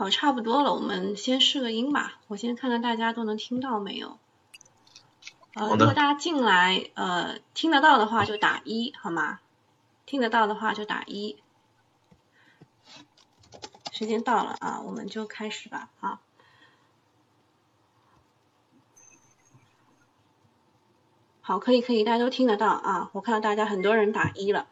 [0.00, 2.18] 好，差不多了，我们先试个音吧。
[2.26, 4.16] 我先看看大家都能听到没有。
[5.52, 9.40] 呃，如果大家进来呃听得到的话就打一，好吗？
[10.06, 11.36] 听得到的话就打一。
[13.92, 16.18] 时间到了啊，我们就开始吧啊。
[21.42, 23.10] 好，可以可以，大家都听得到啊。
[23.12, 24.66] 我看到大家很多人打一了。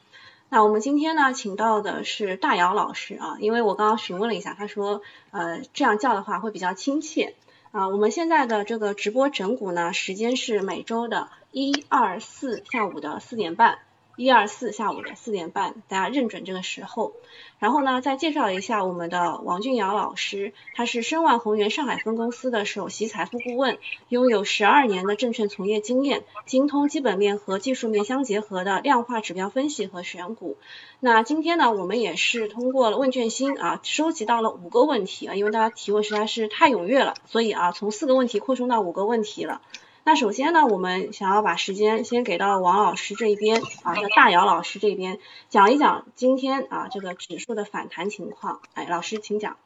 [0.51, 7.35] 那我们今天呢，请到的是大姚老师啊，因为我刚刚询问了一下，他说呃这样叫的话会比较亲切
[7.71, 7.89] 啊。
[7.89, 13.79] 我们现在的这个直播整蛊呢，时间是每周的一二四下午的四点半。
[14.19, 17.13] 一二四下午的四点半，大家认准这个时候。
[17.61, 30.57] 然后呢，再介绍一下我们的王俊尧老师，他是申万宏源上海分公司的首席财富顾问，拥有十二年的证券从业经验，精通基本面和技术面相结合的量化指标分析和选股。
[30.99, 39.61] 那今天呢，我们也是通过了问卷星啊，收集到了五个问题啊，因为大家提问实在是太踊跃了，所以啊，从四个问题扩充到五个问题了。
[40.09, 45.19] 那首先呢，我们想要把时间先给到王老师这一边啊，叫大姚老师这边
[45.51, 48.61] 讲一讲今天啊这个指数的反弹情况。
[48.73, 49.59] 哎，老师请讲。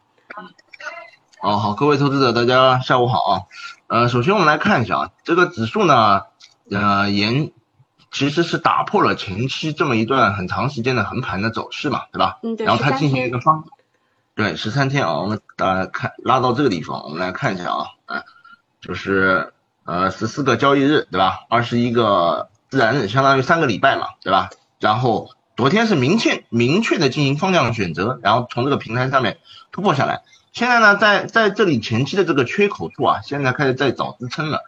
[1.40, 3.42] 哦，好，各位投资者大家下午好啊。
[3.86, 6.22] 呃，首先我们来看一下啊，这个指数呢，
[6.72, 7.52] 呃，沿
[8.10, 12.40] 其实是打破了前期这么一段很长时间的横盘的走势嘛，对吧？
[12.42, 12.66] 嗯，对。
[12.66, 13.62] 然后它进行一个方，
[14.34, 18.24] 对，十三天啊，我们大家看拉到这个地方，我们来看一下啊，哎，
[18.80, 19.52] 就是。
[19.84, 21.40] 呃，十四个交易日，对吧？
[21.48, 24.50] 二十一个自然日，相当于三个礼拜嘛，对吧？
[24.78, 29.38] 然后昨天是明确明确的进行方向选择，然后从这个平台上面
[29.72, 30.22] 突破下来。
[30.52, 34.60] 现在呢，在在这里前期的这个缺口处啊，现在开始在找支撑了。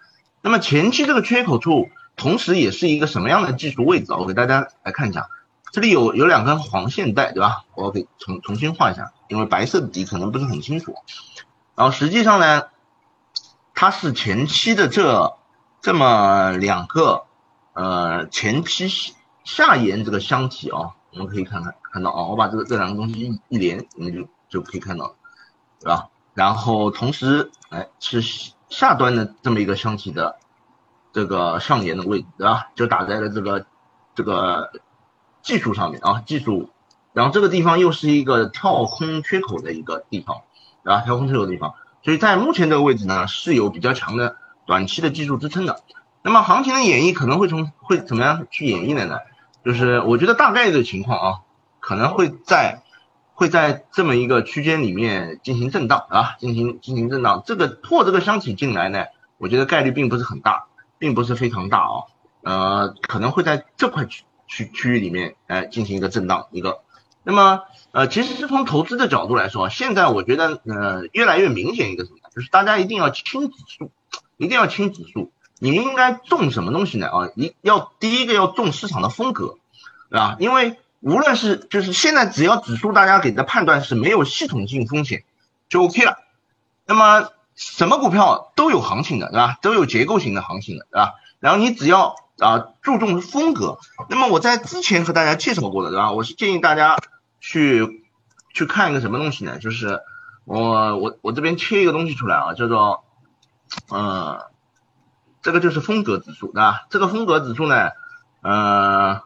[0.42, 4.16] 那么前期这个缺口处，同时也是一个什么样的技术位置啊？
[4.16, 5.28] 我给大家来看一下，
[5.70, 7.64] 这里有有两根黄线带，对吧？
[7.76, 10.96] 我给重重新画一下，因为白色的底可能不是很清楚。
[11.76, 12.64] 然后实际上呢？
[13.84, 15.36] 它是前期的这
[15.82, 17.24] 这么两个
[17.74, 18.88] 呃前期
[19.44, 25.14] 下沿这个箱体啊，我们可以看看看到啊，我把这个这两个东西一一连，我们就就可以看到，
[25.80, 26.08] 对吧？
[26.32, 28.22] 然后同时哎是
[28.70, 30.38] 下端的这么一个箱体的
[31.12, 32.70] 这个上沿的位置，对吧？
[32.74, 33.66] 就打在了这个
[34.14, 34.72] 这个
[35.42, 36.70] 技术上面啊，技术，
[37.12, 40.40] 然后这个地方又是一个跳空缺口的一个地方，
[40.82, 41.02] 对吧？
[41.02, 41.74] 跳空缺口的地方。
[42.04, 45.80] 所以在目前这个位置呢，是有比较强的短期的技术支撑的。
[46.22, 49.20] 那么行情的演绎可能会从会怎么样去演绎的呢？
[49.64, 51.40] 就是我觉得大概的情况啊，
[51.80, 52.82] 可能会在
[53.32, 57.42] 会在这么一个区间里面进行震荡啊，进行进行震荡。
[57.46, 59.06] 这个破这个箱体进来呢，
[59.38, 60.66] 我觉得概率并不是很大，
[60.98, 62.04] 并不是非常大啊。
[62.42, 66.82] 呃，可能会在这块区区区域里面来进行一个震荡一个。
[67.22, 67.62] 那么。
[67.94, 73.92] 呃，其实是从投资的角度来说，现在我觉得呃越来越明显一个什么，就是大家一定要清指数，
[74.36, 75.30] 一定要清指数。
[75.60, 77.06] 你应该重什么东西呢？
[77.06, 79.58] 啊，一要第一个要重市场的风格，
[80.10, 80.36] 对吧？
[80.40, 85.22] 因为无论是就是现在只要指数大家给的判断是没有系统性风险，
[85.68, 86.18] 就 OK 了。
[86.86, 89.56] 那么什么股票都有行情的，对吧？
[89.62, 91.12] 都有结构型的行情的，对吧？
[91.38, 93.78] 然后你只要啊注重风格。
[94.08, 96.10] 那么我在之前和大家介绍过的，对吧？
[96.10, 96.96] 我是建议大家。
[97.46, 98.02] 去
[98.54, 99.58] 去看一个什么东西呢？
[99.58, 100.00] 就是
[100.46, 103.04] 我我我这边切一个东西出来啊，叫做
[103.90, 104.50] 呃，
[105.42, 106.86] 这个就是风格指数，对吧？
[106.88, 107.90] 这个风格指数呢，
[108.40, 109.20] 呃，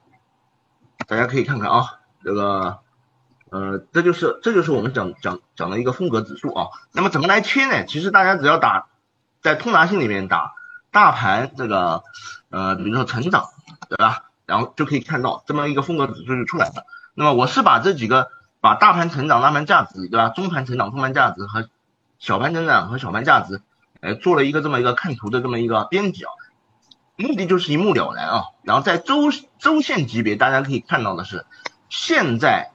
[1.07, 2.81] 大家可以看看啊，这个
[3.51, 6.67] 呃，这就是这就是我们讲讲讲的一个风格指数啊。
[6.93, 7.85] 那么怎么来切呢？
[7.87, 8.89] 其实大家只要打
[9.43, 10.55] 在通达信里面打
[10.91, 12.03] 大盘这个
[12.51, 13.45] 呃，比如说成长，
[13.89, 14.25] 对吧？
[14.45, 16.85] 然后就可以看到这么一个风格指数就出来了。
[17.19, 18.31] 那么我是把这几个，
[18.61, 20.29] 把大盘成长、大盘价值，对吧？
[20.29, 21.69] 中盘成长、中盘价值和
[22.21, 23.61] 小盘成长和小盘价值，
[24.01, 26.31] 呃，做了一个这么一个看图的这么一个编辑啊，
[27.17, 28.45] 目的就是一目了然啊。
[28.63, 31.45] 然后在周周线级别，大家可以看到的是，
[31.89, 32.71] 现在，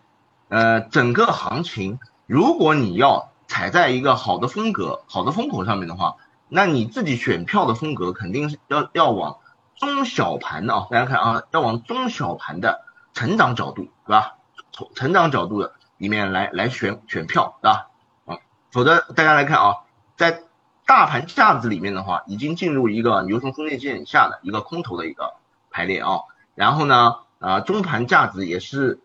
[0.50, 6.18] 呃，整个行情，如果你要踩在一个好的风格、好的风口上面的话，
[6.50, 9.38] 那你自己选票的风格肯定是要要往
[9.78, 12.82] 中小盘的啊，大家看啊，要往中小盘的。
[13.16, 14.38] 成长角度，对吧？
[14.74, 17.88] 从成长角度的里面来来选选票，对吧？
[18.26, 18.40] 啊，
[18.72, 19.78] 否则大家来看啊，
[20.18, 20.42] 在
[20.86, 25.36] 大盘价值里面的话，已经进入一个牛熊分界线以下的一个空头的一个
[25.70, 26.22] 排列啊。
[26.56, 29.00] 然后呢，啊，中盘价值也是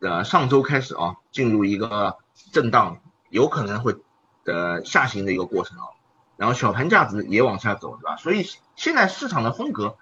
[0.00, 2.16] 呃上周开始啊，进入一个
[2.52, 2.98] 震荡，
[3.28, 3.96] 有可能会
[4.46, 5.84] 呃下行的一个过程啊。
[6.36, 8.16] 然后小盘价值也往下走，对吧？
[8.16, 9.96] 所以现在市场的风格，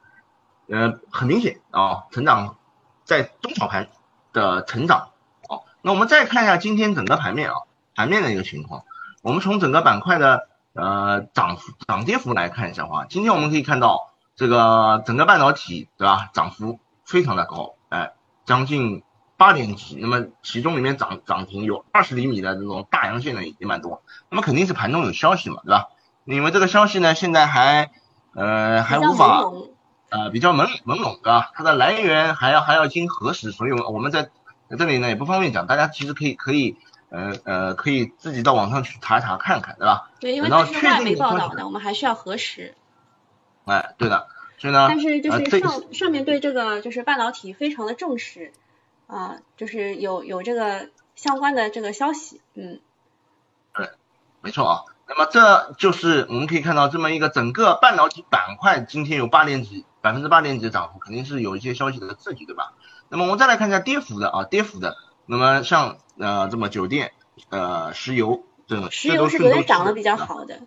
[0.69, 2.59] 呃，很明显啊，成长。
[3.05, 3.89] 在中小盘
[4.37, 5.09] 的成长，
[5.49, 7.57] 好，那我们再看一下今天整个盘面啊，
[7.95, 8.85] 盘面的一个情况。
[9.23, 18.13] 我们从整个板块的呃涨幅涨跌幅来看一下的话，今天我们可以看到这个整个半导体对吧，涨幅非常的高，哎，
[18.45, 19.03] 将近
[19.39, 25.89] 八点几，那么其中里面涨涨停有二十厘米的这种大阳线的也蛮多，那么肯定是盘中有消息嘛，对吧？
[26.27, 27.91] 因为这个消息呢，现在还
[28.35, 29.45] 呃还无法
[30.11, 31.51] 呃比较朦朦胧的？
[31.55, 34.31] 它的来源还要还要经核实，所以我们在
[34.71, 36.77] 这里呢也不方便讲，大家其实可以可以。
[37.09, 40.11] 呃呃，可以自己到网上去查一查看看，对吧？
[40.19, 42.75] 对，因为它是外媒报道的，我们还需要核实。
[43.65, 44.27] 哎，对的，
[44.59, 48.53] 所以呢，但是就是上上面对这个就是半导体非常的重视
[49.07, 52.81] 啊，就是有有这个相关的这个消息，嗯。
[53.73, 53.89] 对，
[54.43, 54.83] 没错啊。
[55.09, 62.75] 那么这就是我们可以看到这么一个整个半导体板块今天有八点几百分之八点几的涨幅，肯定是有一些消息的刺激，对吧？
[63.09, 64.97] 那么我们再来看一下跌幅的啊，跌幅的。
[65.27, 67.11] 那么像呃这么酒店
[67.49, 70.61] 呃石油这种石油是昨天涨得比较好的，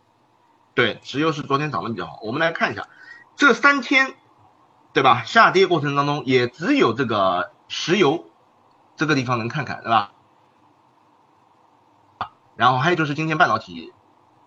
[0.74, 2.20] 对，石油是昨天涨得比较好。
[2.22, 2.90] 我们来看一下
[3.38, 4.14] 这三天
[4.92, 5.24] 对吧？
[5.24, 8.26] 下跌过程当中也只有这个石油
[8.98, 10.12] 这个地方能看看对吧？
[12.58, 13.94] 然后还有就是今天半导体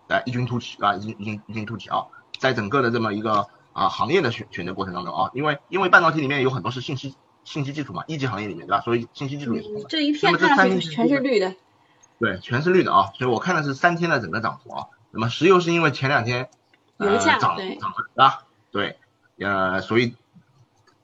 [0.07, 2.05] 来异军突起啊，异异异军突起啊，
[2.37, 7.15] 在整个的这么一个啊行业的选选择过程当中啊，因为因为半导体里面有很多是信息。
[7.45, 8.79] 信息技术嘛，一级行业里面对吧？
[8.79, 9.67] 所以信息技术也是。
[9.89, 11.53] 这一片看上去全是绿的。
[12.17, 13.11] 对，全是绿的啊！
[13.17, 14.87] 所以我看的是三天的整个涨幅啊。
[15.11, 16.49] 那么石油是因为前两天
[16.95, 17.57] 呃涨涨
[18.13, 18.97] 了，对，
[19.39, 20.15] 呃，所以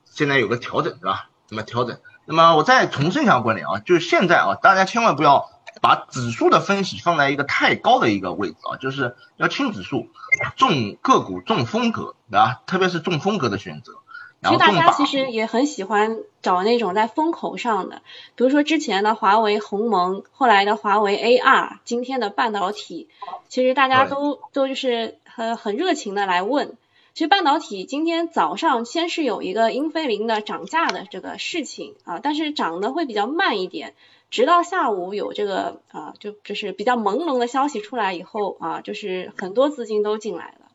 [0.06, 1.28] 现在有个调整对吧？
[1.50, 5.50] 那么调整，那么我再重申一下观点啊，就是现在啊，大家千万不要
[5.82, 10.08] 把指数的分析放在一个太高的一个位置啊，就是要轻指数，
[10.56, 12.62] 重个股，重风格对吧？
[12.66, 13.94] 特别是重风格的选择。
[14.42, 18.00] 其实大家其实也很喜欢找那种在风口上的，
[18.36, 23.10] 比如说之前的华为鸿蒙，后来的华为 AR，今天的半导体，
[23.48, 26.78] 其实大家都都就是很很热情的来问。
[27.12, 33.92] 其实半导体今天早上先是有一个英飞凌的涨价的这个事情啊，但是涨的会比较慢一点，
[34.30, 40.69] 直到下午有这个啊就就是比较朦胧的消息出来以后啊，就是很多资金都进来了。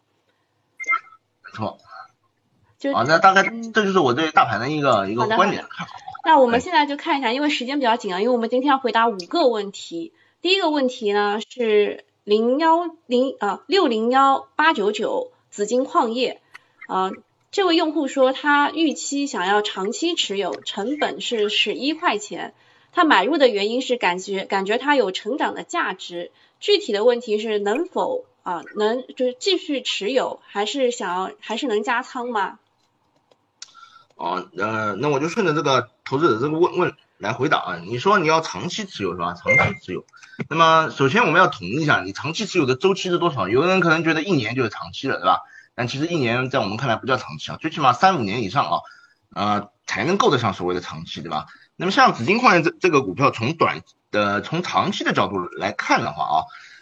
[1.56, 2.94] 没错。
[2.94, 3.44] 啊，那大概
[3.74, 5.66] 这就是我对大盘的一个一个观点。
[6.24, 10.13] 那我们现在就看一下，因为时间比较紧啊，因为我们今天要回答五个问题。
[10.42, 16.42] 第一个问题呢是零幺零啊六零幺八九九紫金矿业
[16.88, 17.12] 啊，
[17.52, 22.54] 这位用户说他预期想要长期持有，成本是十一块钱，
[22.92, 26.31] 他买入的原因是感觉感觉它有成长的价值。
[26.60, 32.59] 具体的问题是能否啊能就是继续持有，还是想要还是能加仓吗？
[34.15, 37.81] 哦，呃，那我就顺着这个投资者这个问问来回答啊。
[37.83, 39.33] 你说你要长期持有是吧？
[39.33, 40.06] 长期持有，
[40.47, 43.50] 那么首先我们要统一一下，你长期持有的周期是多少？
[43.50, 45.42] 有的人可能觉得一年就是长期了，对吧？
[45.74, 48.80] 但其实一年在我们看来不叫长期啊，最起码三五年以上啊，
[49.33, 51.47] 呃，才能够得上所谓的长期，对吧？
[51.75, 53.81] 那么像紫金矿业这这个股票，从短
[54.12, 56.36] 的从长期的角度来看的话啊，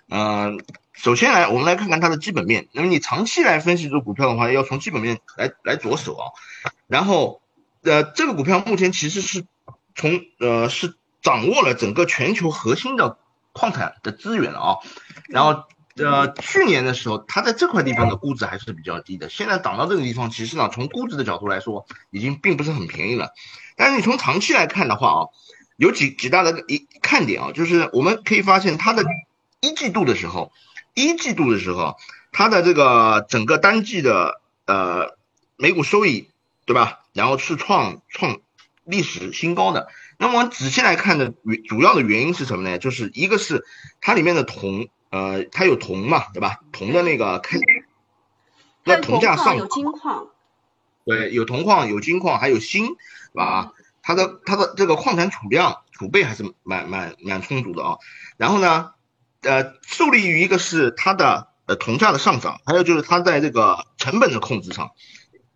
[0.09, 0.63] 嗯，
[0.93, 2.67] 首先来我们来看看它的基本面。
[2.71, 6.31] 那么你长期来分析这个股票的话，要从基本面来来着手啊。
[6.87, 7.41] 然后，
[7.81, 9.45] 呃，这个股票目前其实是
[9.95, 13.17] 从呃是掌握了整个全球核心的
[13.53, 14.77] 矿产的资源了啊。
[15.29, 15.63] 然后，
[15.95, 19.29] 呃，去年的时候，它在这块地方的估值还是比较低的。
[19.29, 23.31] 现在涨到这个地方，其实呢，从估值的角度来说，已经并不是很便宜了。
[23.75, 25.21] 但是你从长期来看的话啊，
[25.77, 29.03] 有几几大的一看点啊，就是我们可以发现，它的
[29.63, 30.51] 一季度的时候，
[30.93, 31.97] 一季度的时候，
[32.31, 35.17] 它的这个整个单季的呃
[35.57, 36.29] 每股收益。
[36.65, 37.01] 对吧？
[37.11, 38.39] 然后是创创
[38.85, 39.89] 历史新高的。
[40.17, 42.77] 那么我们仔细来看的原主要的原因是什么呢？
[42.77, 43.65] 就是一个是
[43.99, 46.61] 它里面的铜，呃，它有铜嘛，对吧？
[46.71, 47.57] 铜的那个开，
[48.85, 50.29] 那铜价上有金矿，
[51.03, 52.95] 对，有铜矿，有金矿，还有锌，是
[53.33, 53.73] 吧？
[54.01, 57.97] 它的它的这个矿产储量储备还是蛮蛮蛮充足的啊。
[58.37, 58.92] 然后呢，
[59.43, 64.91] 呃，受利于一个是它的呃铜价的上涨，还有就是它在这个成本的控制上。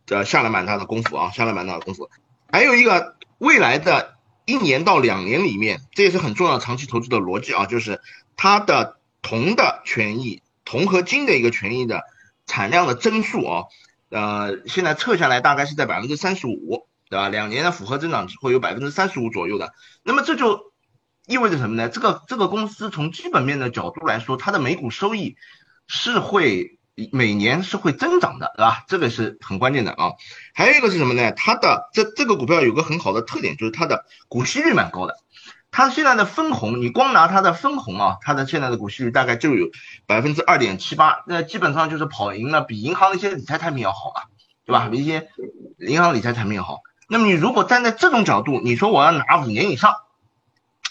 [0.09, 2.09] 呃，下了蛮大的功夫啊，下了蛮大的功夫。
[2.49, 4.15] 还有一个未来的
[4.45, 7.99] 一年到两年里面，这也是很重要长期投资的逻辑啊，就是
[8.37, 12.03] 它的铜的权益，铜和金的一个权益的
[12.45, 13.63] 产量的增速啊，
[14.09, 17.27] 呃，现在测下来大概是在百分之三十五，对吧？
[17.27, 19.73] 两年的复合增长会有百分之三十五左右的。
[20.03, 20.71] 那么这就
[21.27, 21.89] 意味着什么呢？
[21.89, 25.35] 这个这个公司从基本面的角度来说，它的每股收益
[25.85, 26.73] 是会。
[27.11, 28.83] 每年是会增长的，对吧？
[28.87, 30.13] 这个是很关键的啊。
[30.55, 31.31] 还有一个是什么呢？
[31.31, 35.13] 它的这这个股票有个很好的特点，就是它的股息率蛮高的。
[35.69, 39.67] 它现在的分红，你光拿它的分红啊，它的现在的股息率大概就有
[40.07, 44.23] 百分之二点七八，那基本上就是跑赢了，比银行的一些理财产品要好嘛，
[44.65, 44.89] 对吧？
[44.89, 45.29] 比一些
[45.77, 46.79] 银行理财产品要好。
[47.07, 49.93] 那么你如果站在这种角度，你说我要拿五年以上，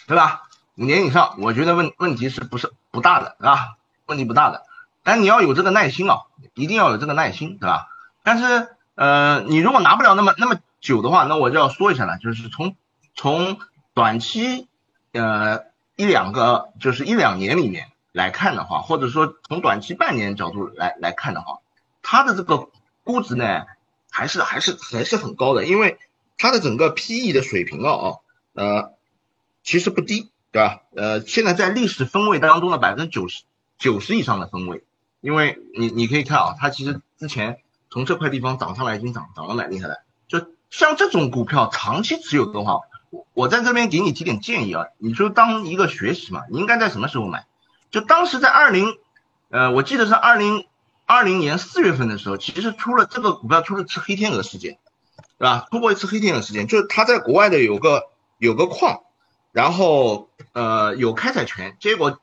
[0.07, 0.43] 对吧？
[0.77, 3.77] 五年以上，我觉得问问题是不是不大的，对吧？
[4.07, 4.65] 问题不大的，
[5.03, 6.23] 但你要有这个耐心啊，
[6.55, 7.89] 一定要有这个耐心，对吧？
[8.23, 12.77] 但是呃，你如果拿不了那么那么久的话，那我就要说一下了，就是从
[13.15, 13.59] 从
[13.95, 14.69] 短期
[15.13, 15.65] 呃
[15.97, 21.59] 一两个就是一两年里面来看的话，或者说从短期半年角度来来看的话，
[22.03, 22.69] 它的这个
[23.03, 23.65] 估值呢，
[24.11, 25.99] 还是还是还是很高的，因为。
[26.39, 28.21] 它的整个 PE 的水平啊
[28.53, 28.93] 呃
[29.67, 30.83] 其实不低，对吧？
[30.95, 33.43] 呃，现在在历史分位当中的百分之九十
[33.79, 34.85] 九十以上的分位，
[35.21, 37.59] 因为你你可以看啊，它其实之前
[37.91, 40.03] 从这块地方涨上来已经涨涨了蛮厉害的。
[40.29, 47.45] 就像这种股票长期持有的话，我我在这边给你提点建议啊，你就当一个学习嘛，你应该在什么时候买？
[47.91, 48.97] 就当时在二零
[49.51, 50.65] 呃，我记得是二零
[51.07, 54.79] 二零年四月份的时候，其实出了这个股票出了次黑天鹅事件。
[55.39, 55.67] 对吧？
[55.71, 58.05] 出过一次黑天鹅事件，就是他在国外的有个
[58.39, 59.03] 有个矿，
[59.57, 62.21] 然后呃有开采权，结果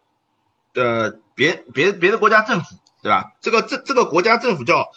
[0.76, 3.32] 呃别别别的国家政府，对吧？
[3.42, 4.92] 这个这这个国家政府叫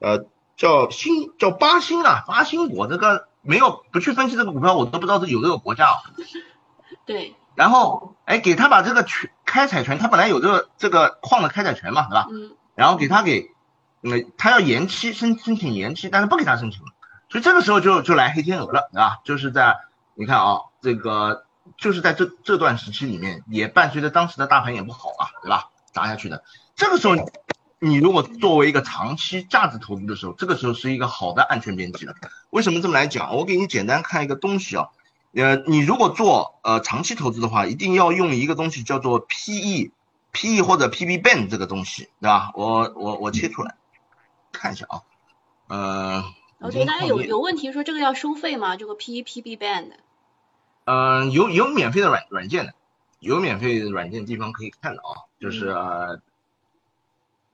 [0.00, 0.26] 呃
[0.56, 6.02] 叫新叫巴新啊，巴新我这个没有不去分析这个股票，我都不知道是有这个国家啊。
[7.06, 7.36] 对。
[7.54, 12.26] 然后哎给他把这个权开采权，他本来有这个这个矿的开采权嘛，对吧？
[12.32, 12.56] 嗯。
[12.74, 13.52] 然后给他给
[14.02, 16.88] 嗯他要延期申申请延期，但是不给他申请了。
[17.28, 19.18] 所以这个时候就就来黑天鹅了，对吧？
[19.22, 19.76] 就是在
[20.16, 21.45] 你看啊，这个
[21.76, 25.70] 就是在这这段时期里面，也伴随着当时的大盘也不好啊，对吧？
[25.92, 26.44] 砸下去的。
[26.74, 27.14] 这个时候，
[27.78, 32.14] 你如果作为一个长期价值投资的时候，这个时候是一个好的安全边际了。
[32.50, 33.36] 为什么这么来讲？
[33.36, 34.88] 我给你简单看一个东西啊，
[35.34, 42.50] 呃，你如果做呃长期投资的话，一定要用一个东西叫做 PE，PE 或者 PB band 这个东西，对吧？
[42.54, 43.74] 我我我切出来
[44.52, 45.02] 看一下啊，
[45.68, 46.24] 呃。
[46.58, 48.76] 我觉得大家有有问题说这个要收费吗？
[48.76, 49.90] 这个 P E P B band？
[50.86, 52.72] 嗯，有有免费的软软件的，
[53.18, 55.26] 有免费的软件地方可以看的啊。
[55.40, 55.76] 就是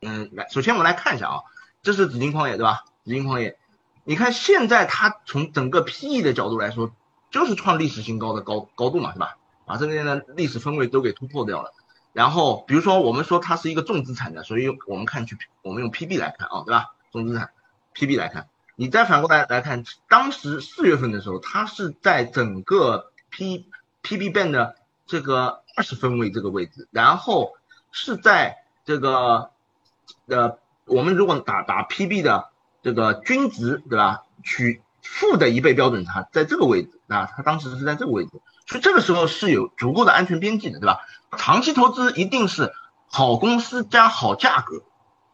[0.01, 1.41] 嗯，来，首先我们来看一下啊，
[1.83, 2.85] 这是紫金矿业对吧？
[3.05, 3.59] 紫金矿业，
[4.05, 6.93] 你看现在它从整个 P E 的角度来说，
[7.31, 9.39] 就是创历史新高的高高度嘛，是吧？
[9.65, 11.73] 把这边的历史分位都给突破掉了。
[12.13, 16.95] 然后比如说我们说它是一个重资产的，所以我们看去我们用 P B 来看啊，对吧？
[17.11, 17.51] 重资产
[17.95, 18.49] P B 来看。
[18.75, 23.67] 你再反过来来看，当时四月份的时候，它是在整个 P
[24.03, 27.55] P B band 的这个二十分位这个位置，然后
[27.91, 29.51] 是在这个
[30.27, 32.51] 呃，我们如果打打 P B 的
[32.83, 34.23] 这个均值，对吧？
[34.45, 38.31] 取负的一倍标准差，在这个位置啊，它当时是在这个位置，
[38.67, 41.01] 所以这个时候是有足够的安全边际的，对吧？
[41.37, 42.73] 长期投资一定是
[43.09, 44.83] 好公司加好价格，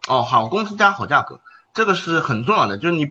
[0.09, 1.41] 哦，好公司加好价格，
[1.75, 3.11] 这个是很重要的，就是你。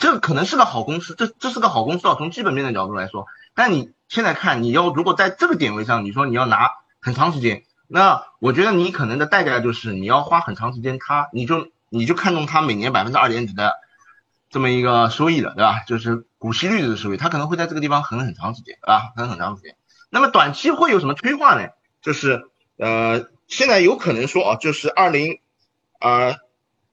[0.00, 2.14] 这可能是个好公司，这这是个好公司啊。
[2.16, 3.26] 从基本面的角度来说，
[3.58, 13.74] 但你现在看，你要如果在这个点位上，你说你要拿很长时间，那我觉得你可能的代价就是你要花很长时间，它你就你就看中它每年百分之二点几的
[14.48, 15.80] 这么一个收益了，对吧？
[15.88, 19.10] 就是股息率的收益，它可能会在这个地方横很长时间，啊？
[19.16, 19.74] 横很长时间。
[20.08, 21.70] 那么短期会有什么催化呢？
[22.00, 25.40] 就是呃，现在有可能说啊，就是二零
[25.98, 26.36] 啊。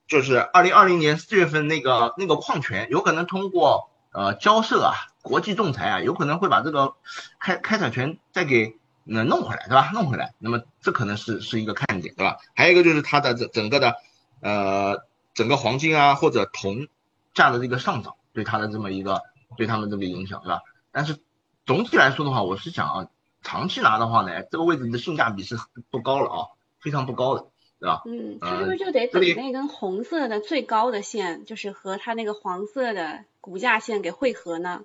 [0.08, 6.94] 就是二零二零年四月份那个那个矿权，有可能通过呃交涉啊，国际仲裁啊，有可能会把这个
[7.38, 9.90] 开开采权再给呃弄回来，对吧？
[9.92, 12.38] 弄回来，那么这可能是是一个看点，对吧？
[12.54, 13.96] 还有一个就是它的整整个的
[14.40, 15.04] 呃
[15.34, 16.88] 整个黄金啊或者铜
[17.34, 19.20] 价的这个上涨，对它的这么一个
[19.58, 20.62] 对他们这个影响，对吧？
[20.92, 21.18] 但是
[21.66, 23.08] 总体来说的话，我是想啊，
[23.42, 25.58] 长期拿的话呢，这个位置的性价比是
[25.90, 26.38] 不高了啊，
[26.80, 27.46] 非常不高的。
[27.78, 28.02] 对吧？
[28.06, 34.82] 嗯，它是不是就得等那根红色的最高的线，就是和它那个黄色的股价线给汇合呢？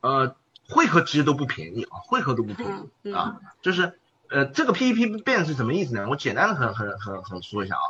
[0.00, 0.34] 呃，
[0.68, 2.68] 汇合其实都不便宜啊，汇合都不便
[3.02, 3.38] 宜啊。
[3.60, 3.98] 就是
[4.30, 6.08] 呃，这个 P E P 变是什么意思呢？
[6.08, 7.86] 我简单的很很很很说一下啊。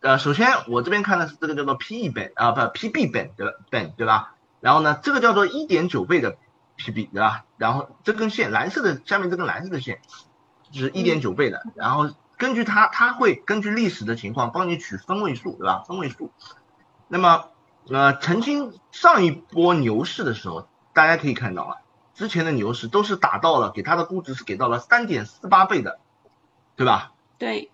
[0.00, 4.34] 呃，首先我这边看的是这个叫做 P E 变啊，不 P B 本的本对吧？
[4.60, 6.36] 然后呢，这个叫做一点九倍的
[6.76, 7.46] P B 对吧？
[7.56, 10.00] 然后这根线蓝色的下面这根蓝色的线
[10.70, 12.10] 就是一点九倍的，然后。
[12.42, 15.84] 根据它，它会根据历史的情况帮你取分位数，对吧？
[15.86, 16.32] 分位数。
[17.06, 17.44] 那么，
[17.88, 21.76] 呃，曾经上一波牛市的时候，大家可以看到啊，
[22.14, 26.00] 之前的牛市都是达到了，给它的估值是给到了三点四八倍的，
[26.74, 27.12] 对吧？
[27.38, 27.70] 对。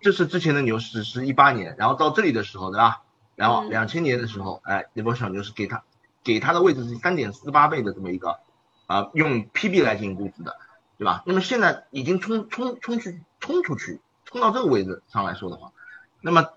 [0.00, 3.02] 这是之前的牛市是一八年，然后到这里的时候，对吧？
[3.36, 5.84] 然后两千年的时候，哎，那波小牛市给它
[6.24, 8.40] 给它的位置是三点四八倍的这么一个
[8.88, 10.56] 啊，用 PB 来进行估值的。
[10.98, 11.22] 对吧？
[11.26, 15.72] 那么现在已经冲冲冲去冲出去，冲到这个位置上来说的话，
[16.22, 16.48] 那么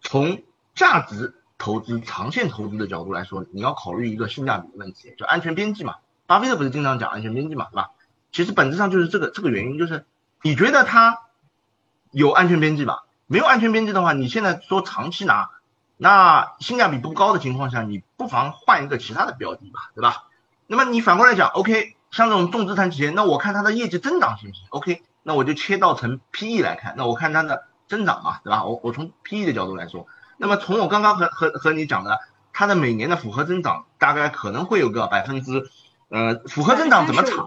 [0.00, 0.42] 从
[0.74, 5.96] 价值投资、长线投资的角度来说，你要考虑一个性价比的问题，就安全边际嘛。
[6.26, 7.90] 巴菲特不是经常讲安全边际嘛，对吧？
[8.32, 10.04] 其实本质上就是这个这个原因，就是
[10.42, 11.20] 你觉得它
[12.10, 13.04] 有安全边际吧？
[13.26, 15.50] 没有安全边际的话，你现在说长期拿，
[15.96, 20.24] 那性价比不高的情况下，你不妨换一个其他的标的吧，对吧？
[20.66, 28.64] 那么你反过来讲，OK，像这种重资产企业，那我看它的业绩增长行不行？OK，那我就切到成 PE 来看，那我看它的增长嘛，对吧？
[28.64, 30.06] 我我从 PE 的角度来说，
[30.36, 32.20] 那么从我刚刚和和和你讲的，
[32.52, 35.68] 它的每年的复合增长大概可能会有个百分之。
[36.08, 37.42] 呃，复合增长怎么查？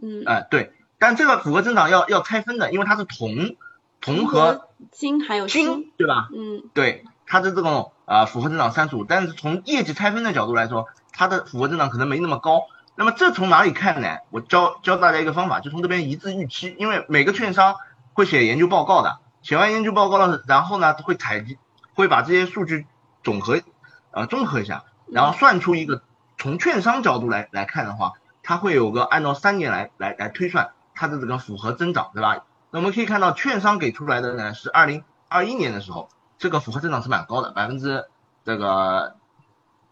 [0.00, 3.56] 嗯，哎，对，但这个复合增长要要拆分的，因为它是铜，
[4.00, 6.28] 铜和金还有金，对吧？
[6.32, 12.68] 嗯，对，它的这种啊复合增长三十五，但是从业绩拆分的角度来说，它的复合增长可能没那么高。
[12.94, 14.18] 那么这从哪里看呢？
[14.30, 17.76] 我教教大家一个方法，就从这边一致预期，因为每个券商
[18.12, 21.58] 会写研究报告的，写完研究报告了，然后呢会采集，
[21.94, 22.86] 会把这些数据
[23.24, 23.60] 总和，
[24.10, 26.02] 呃综合一下，然后算出一个。
[26.38, 32.44] 从券商角度来来看的话，它会有个按照三年来来来推算它的这个复合增长，对吧？
[32.70, 36.08] 那我们可以看到，券商给出来的呢是二零二一年的时候，
[36.38, 38.06] 这个复合增长是蛮高的，百分之
[38.44, 39.16] 这个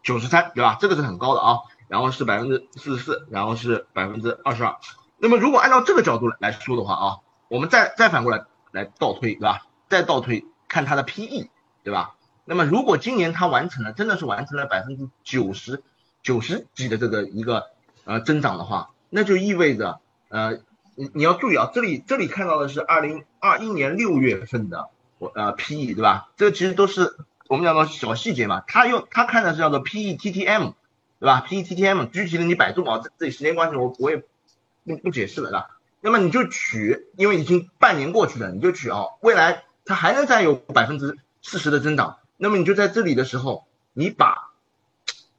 [0.02, 0.76] 九十三，对吧？
[0.80, 1.59] 这个是很高的啊。
[1.90, 4.76] 然后是百分之四十四，然后是百分之二十二。
[5.18, 7.16] 那么如果按照这个角度来来说的话啊，
[7.49, 9.66] 我们再再反过来来倒推，对吧？
[9.88, 11.49] 再倒推看它的 PE，
[11.82, 12.14] 对吧？
[12.44, 15.82] 那么如果今年它完成了，真的是完成了百分之九十。
[16.23, 17.70] 九十几的这个一个
[18.04, 20.59] 呃增长的话，那就意味着呃
[20.94, 26.28] 你你要注意啊，这里这里看到的是二零二一年六月份的我呃 PE 对吧？
[26.37, 27.16] 这个其实都是
[27.49, 28.62] 我们讲到小细节嘛。
[28.66, 30.75] 他用他看的是叫做 PETTM
[31.20, 34.16] 对吧？PETTM 具体的你百度啊，这这里时间关系我我也
[34.84, 35.78] 不不解释了对吧？
[36.00, 44.48] 那么你就取，因为已经半年过去了，你就取啊，未来它还能再有百分之四十的增长，那么你就在这里的时候，你把。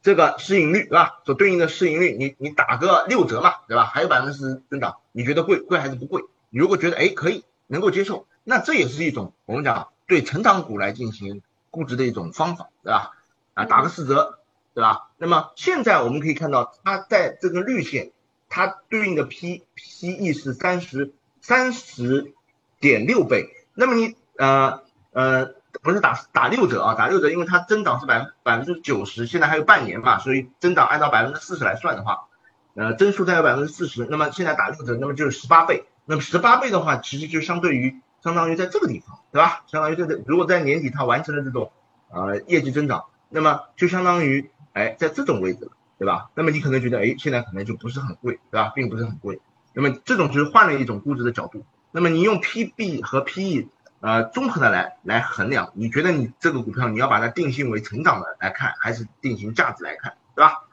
[0.04, 1.20] 这个市盈率对吧？
[1.28, 3.86] 所对应的市盈率，你你打个六折嘛，对吧？
[3.86, 6.24] 还有百分之十增长，你觉得贵贵还是不贵？
[6.50, 13.12] 你如果觉得哎可以能够接受，那这也是一种我们讲对成长股来进行估值的一种方法，对吧？
[13.54, 14.40] 啊，打个四折，
[14.74, 15.10] 对吧？
[15.18, 18.12] 那么现在我们可以看到，它在这个绿线，
[18.50, 22.34] 它对应的 P P E 是三十三十
[22.80, 24.82] 点六倍，那么你呃
[25.12, 25.56] 呃。
[25.84, 32.28] 不是打打六折啊，打六折，因为它增长是百分百分之九十，现在还有半年嘛，所以增长按照百分之四十来算的话，
[32.76, 39.64] 呃，增速在有百分之四十，那么现在打六折，那么就是十八倍，那么十八倍的话，其实就相对于相当于在这个地方，对吧？
[39.66, 41.72] 相当于这个，如果在年底它完成了这种
[42.12, 46.30] 呃业绩增长，那么就相当于哎在这种位置了，对吧？
[46.36, 48.72] 那么你可能觉得哎现在可能就不是很贵，对吧？
[48.76, 49.40] 并不是很贵，
[49.74, 53.68] 那么这种就是换了一种估值的角度，那么你用 PB 和 PE。
[54.04, 60.64] 呃，综合的来来衡量，你觉得你这个股票你要把它定性为成长的来看，还是定型价值来看，对吧？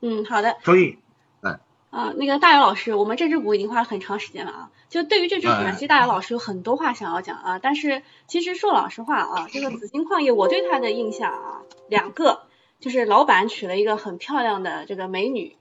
[0.00, 0.56] 嗯，好的。
[0.64, 0.98] 所以，
[1.42, 4.70] 嗯，啊，那个大姚老师，我们这只股已经花了很长时间了啊。
[4.88, 7.58] 就对于这只股呢，其实大姚老师有很多话想要讲啊。
[7.60, 12.42] 但是其实说老实话啊，这个紫金矿业，我对它的印象啊，两个
[12.82, 15.56] 就是老板娶了一个很漂亮的这个美女，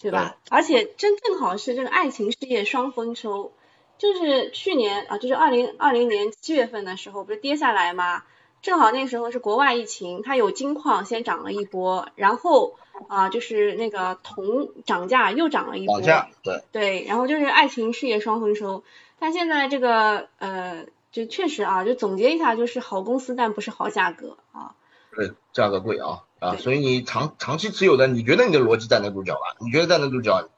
[0.00, 0.36] 对吧？
[0.48, 3.52] 而且真正好是这个爱情事业双丰收。
[3.98, 8.24] 就是去年啊，就是二零二零年七月份的时候，不是跌下来吗？
[8.60, 12.74] 正好那时候是国外疫情，它有金矿先涨了一波，然后
[13.08, 16.00] 啊，就是那个铜涨价又涨了一波。
[16.00, 16.62] 涨价，对。
[16.72, 18.82] 对，然后就是爱情事业双丰收。
[19.18, 24.74] 但现在这个呃，就确实啊，就总结一下，就是好公司但不是好价格啊。
[25.14, 29.56] 对，价格贵啊啊，所以你长长期持有的，你觉得你的逻辑站得住脚了？
[29.60, 30.48] 你觉得站得住脚，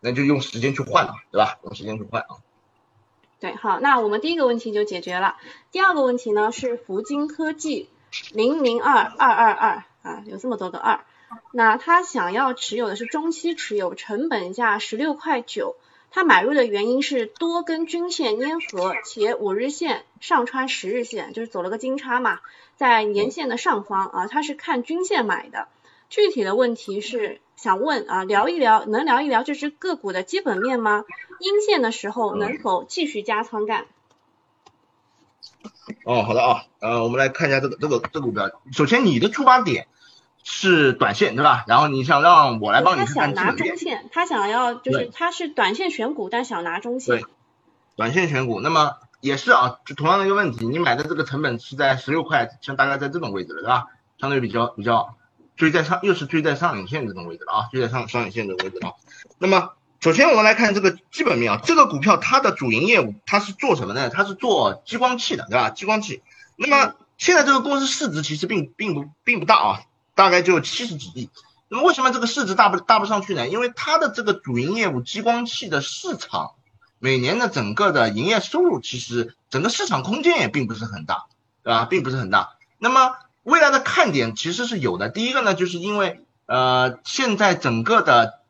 [0.00, 1.58] 那就用时间去换了，对吧？
[1.62, 2.42] 用时间去换啊。
[3.38, 5.36] 对，好，那我们第一个问题就解决了。
[5.70, 7.88] 第二个问题呢是福金科技
[8.32, 11.04] 零零二二二二啊，有这么多个二。
[11.52, 15.76] 那他想要持有的是中期持有，成本价十六块九。
[16.10, 22.40] 他买入的原因是多根均线粘合，且五日线上穿十日线，就是走了个金叉嘛，
[22.76, 25.68] 在年线的上方啊，它是看均线买的。
[26.08, 31.04] 具体的问题是想问啊，聊一聊，能聊一聊这只个股的基本面吗？
[31.38, 33.86] 阴线的时候能否继续加仓干？
[36.04, 38.50] 哦，好的啊，呃，我们来看一下这个这个这个股票。
[38.72, 39.86] 首先，你的出发点
[40.50, 41.64] 是短线对吧？
[41.68, 47.18] 然后你想让我来帮你看他想拿中线，他想要就是他是短线选股，但想拿中线。
[47.18, 47.24] 对，
[47.96, 53.86] 短线选股，那么也是啊，就同样的一个问题，你买的这个成本是在十六块，像大概在这种位置了，对吧？
[54.18, 55.16] 相对比较比较。
[55.56, 58.94] 追在上又是追在上影线这种位置了啊，追在上上影线这个位置了。
[59.36, 64.08] 那么首先我们来看这个基本面啊，这个股票它的主营业务它是做什么呢？
[64.08, 65.68] 它是做激光器的，对吧？
[65.68, 66.22] 激光器。
[66.56, 69.80] 那么现在这个公司市值其实并并不并不大啊，
[70.20, 71.30] 大概就七十几亿。
[71.68, 73.48] 那么为什么这个市值大不大不上去呢？
[73.48, 76.52] 因为它的这个主营业务激光器的市场，
[76.98, 81.24] 每年的整个的营业收入其实整个市场空间也并不是很大，
[81.62, 81.86] 对吧？
[81.86, 82.50] 并不是很大。
[82.76, 85.08] 那么未来的看点其实是有的。
[85.08, 88.40] 第一个呢，就是因为呃现在整个的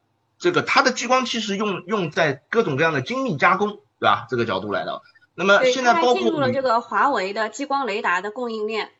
[0.41, 4.27] 这个它的激光器是用用在各种各样的精密加工，对吧？
[4.29, 5.03] 这个角度来的。
[5.37, 8.91] 那么现在包括进入了这个华为的激光雷达的供应链。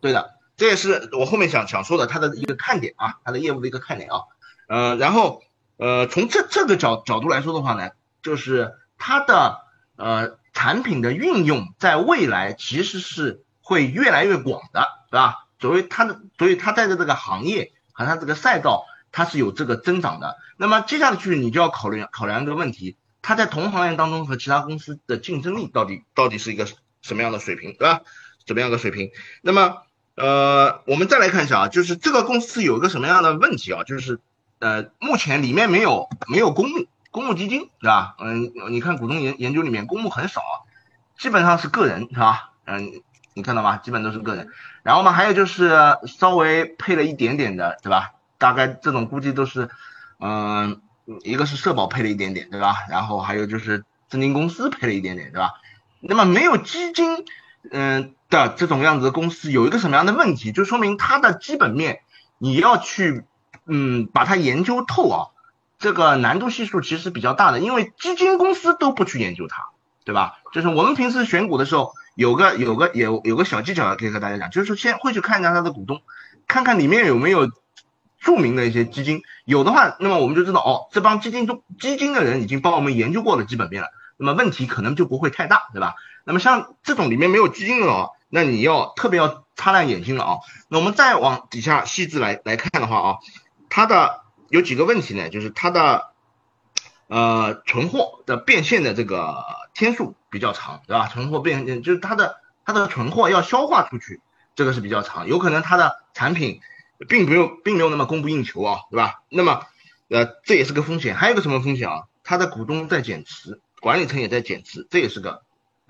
[0.00, 4.24] 对的，这也是我后面想想说的它的一个看点啊，它的业务的一个看点啊。
[4.68, 5.42] 呃，然后
[5.78, 7.92] 呃从这这个角角度来说的话呢，
[8.22, 9.62] 就是它的
[9.96, 15.46] 呃产品的运用在未来其实是会越来越广的，对吧？
[15.58, 18.84] 所以它的所以它在的这个行业和它这个赛道。
[19.12, 26.64] 它是有这个增长的，那么接下去你就要考虑考量一个问题，它在同行业当中和其他公司的竞争力到底到底是一个
[27.02, 28.02] 什么样的水平，对吧？
[28.46, 29.10] 怎么样的水平？
[29.42, 29.82] 那么
[30.20, 33.84] 呃，我们再来看一下啊，就是这个公司有一个什么样的问题啊？
[33.84, 34.20] 就是
[34.58, 38.16] 呃，目前里面没有没有公募公募基金，对吧？
[38.18, 40.42] 嗯，你看股东研研究里面公募很少，
[41.18, 42.50] 基本上是个人，是吧？
[42.66, 43.02] 嗯，
[43.32, 43.78] 你看到吗？
[43.78, 44.48] 基本都是个人。
[44.82, 48.12] 然后嘛，还有就是稍微配了一点点的，对吧？
[48.36, 49.70] 大概这种估计都是，
[50.18, 50.80] 嗯，
[51.22, 52.84] 一个是社保配了一点点，对吧？
[52.90, 55.54] 然后还有就是证金公司配了一点点，对吧？
[56.00, 57.24] 那么没有基金，
[57.70, 60.52] 嗯的这种样子的公司有一个什么样的问题？
[60.52, 62.00] 就说明它的基本面
[62.38, 63.24] 你要去，
[63.66, 65.26] 嗯，把它研究透啊，
[65.78, 69.68] 这个难度系数其实比较大的，因为基金公司都不去研究它，
[70.04, 70.38] 对吧？
[70.52, 76.02] 就是我们平时选股的时候，有个有个有有个小技巧可以和大家讲，就是说先会去看一下它的股东，
[76.46, 77.50] 看看里面有没有。
[78.22, 85.94] 著名的一些基金有的话，那么我们就知道哦，这帮基金中基金的人已经帮我们研究过了基本面了，那么问题可能就不会太大，对吧？
[86.30, 90.38] 那么像这种里面没有基金的哦，那你要特别要擦亮眼睛了啊。
[90.68, 93.18] 那我们再往底下细致来来看的话啊，
[93.68, 95.28] 它的有几个问题呢？
[95.28, 96.12] 就是它的
[97.08, 101.08] 呃存货的变现的这个天数比较长，对吧？
[101.08, 104.20] 存货变现就是它的它的存货要消化出去，
[104.54, 106.60] 这个是比较长，有可能它的产品。
[107.08, 109.22] 并没有，并没有那么供不应求啊，对吧？
[109.30, 109.62] 那么，
[110.10, 111.14] 呃，这也是个风险。
[111.14, 112.02] 还有个什么风险啊？
[112.24, 115.40] 它的股东在减持，管理层也在减持，这也是个，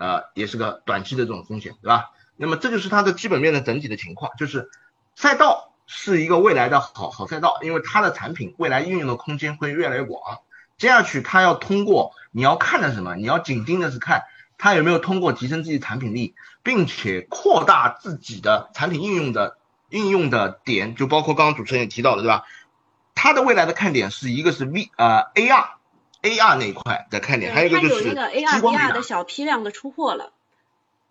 [0.01, 2.13] 呃，也是个短期的这种风险，对吧？
[2.37, 4.71] 那么这就是它的基本面的整体的情况，就是
[5.15, 10.41] 赛道是一个未来的好好赛道，因为它的产品未来运用的空间会越来越广。
[10.79, 13.15] 接下去它要通过，你要看的什么？
[13.15, 14.25] 你要紧盯的是看
[14.57, 19.59] 它有没有通过提升自己产品力，并且扩大自己的产品应用的。
[19.93, 22.45] 应用的点就包括刚刚主持人也提到了，对吧？
[23.17, 25.67] 它的未来的看点是一个是 V 呃 AR
[26.23, 30.33] AR，AR 那一块的看点，还有一个就是激光 VR 的小批量的出货了。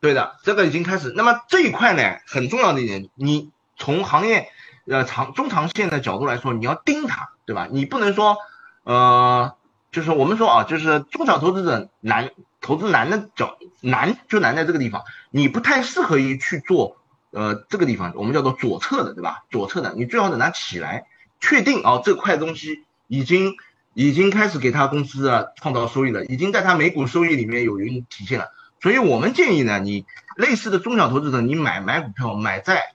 [0.02, 1.14] 对的，这个已经开始。
[1.16, 4.50] 那么这一块呢，很重要的一点，你从行业
[4.88, 7.68] 呃长中长线的角度来说，你要盯它，对吧？
[7.70, 8.38] 你不能说
[8.84, 9.56] 呃，
[9.92, 16.98] 就是我们说啊，就是中小投资者难投资难的角难就难在这个地方，你不太适合于去做。
[17.32, 19.44] 呃，这个地方我们叫做左侧的，对吧？
[19.52, 21.06] 左侧的，你最好等它起来，
[21.40, 23.54] 确定啊，这块东西已经
[24.00, 28.48] 已经开始给他公司啊创造收益了，已经在他每股收益里面有一体现了。
[28.82, 30.06] 所以我们建议呢，你
[30.38, 32.94] 类似的中小投资者，你买买股票买在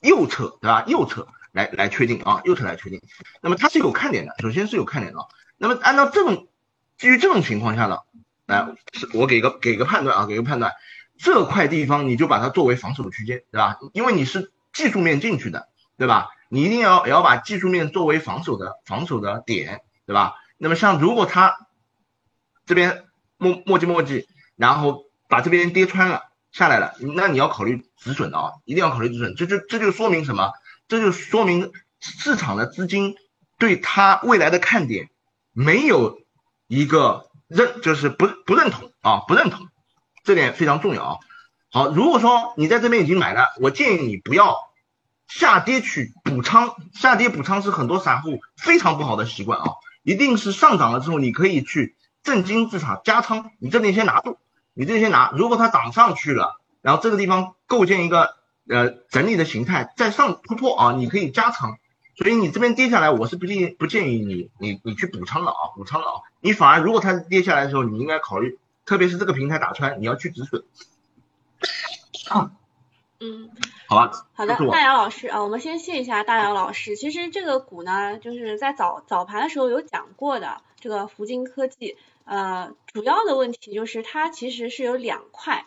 [0.00, 0.82] 右侧，对吧？
[0.88, 3.00] 右侧来来确定啊，右侧来确定。
[3.40, 5.20] 那么它是有看点的，首先是有看点的。
[5.58, 6.48] 那么按照这种
[6.98, 7.98] 基于这种情况下呢，
[8.46, 8.66] 来，
[9.12, 10.72] 我给个给个判断啊，给个判断。
[11.18, 13.78] 这块地方你就把它作为防守区间，对吧？
[13.92, 16.30] 因为你是技术面进去的，对吧？
[16.48, 20.34] 你一定要也要把技术面作为防守的防守的点，对吧？
[20.56, 21.56] 那么像如果它
[22.66, 23.04] 这边
[23.36, 24.26] 磨磨叽磨叽，
[24.56, 29.34] 然后把这边跌穿了下来了，那你要考虑止损的啊，一定要考虑止损。
[29.34, 30.52] 这就这就说明什么？
[30.86, 33.16] 这就说明市场的资金
[33.58, 35.08] 对它未来的看点
[35.52, 36.18] 没有
[36.66, 39.66] 一个认，就是不不认同啊，不认同。
[40.22, 41.16] 这点非常重要啊！
[41.70, 44.56] 好，如果说你在这边已经买了，我建议你不要
[45.28, 49.64] 下跌去补仓，下跌补仓是很多散户非常不好的习惯啊！
[50.02, 54.38] 一定是上涨了之后，你可以去正金自场加仓，你这里先拿住，
[54.74, 55.30] 你这里先拿。
[55.34, 58.36] 如果它涨上去了，然后这个地方构建一个
[58.68, 61.78] 呃整理的形态，再上突破啊，你可以加仓。
[62.16, 68.58] 所以你这边跌下来，我是不建议不建议你你你去补仓的啊，补仓的啊，你反而如果它跌下来的时候，你应该考虑。
[68.86, 70.62] 特别是这个平台打穿，你要去止损。
[72.28, 72.52] 啊
[73.24, 73.50] 嗯，
[73.88, 74.26] 好吧。
[74.34, 76.94] 好的，大姚老师啊，我们先谢一下大姚老师。
[76.94, 85.64] 其实这个股呢，就是在早早盘的时候有讲过的，这个福金科技，呃，主要的问题就是它其实是有两块。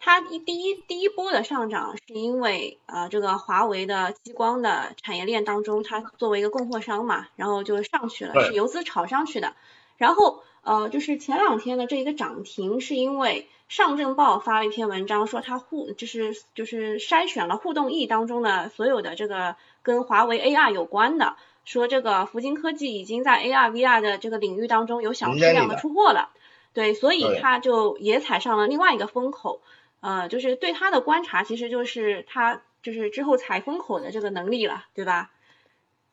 [0.00, 9.54] 它一第一第一波的上涨是因为呃这个华为的激光的产业链当中，它作为一个供货商嘛，然后就上去了，是游资炒上去的。
[9.96, 26.30] 然后呃就是前两天的这一个涨停，是因为上证报发了一篇文章，说它互就是就是筛选了互动易当中的所有的这个跟华为 AR 有关的，说这个福金科技已经在 AR VR 的这个领域当中有小批量的出货了，
[26.72, 29.60] 对，所以它就也踩上了另外一个风口。
[30.00, 35.30] 呃，就是对它的观察，其实就是它就是之后踩风口的这个能力了，对吧？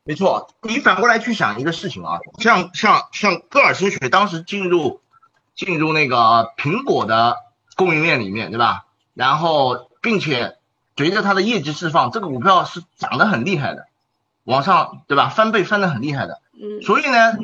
[0.06, 5.02] 没错，你反过来去想一个事情啊，像像像戈尔心学当时进入
[5.56, 7.38] 进入那个苹果的
[7.76, 8.86] 供应链里面，对吧？
[9.14, 10.58] 然后并且
[10.96, 13.88] 随着它的业绩释放，这个股票是涨得很厉害的，
[14.44, 15.30] 往上对吧？
[15.30, 16.42] 翻倍翻得很厉害的。
[16.54, 16.82] 嗯。
[16.82, 17.38] 所以呢，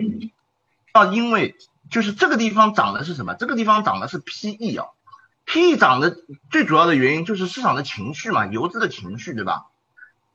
[0.93, 1.55] 要因为
[1.89, 3.33] 就是这个地方涨的是什么？
[3.33, 4.87] 这个地方涨的是 PE 啊。
[5.45, 6.17] ，PE 涨的
[6.49, 9.67] 最主要的原因就是市场的情绪嘛，游资的情绪，对吧？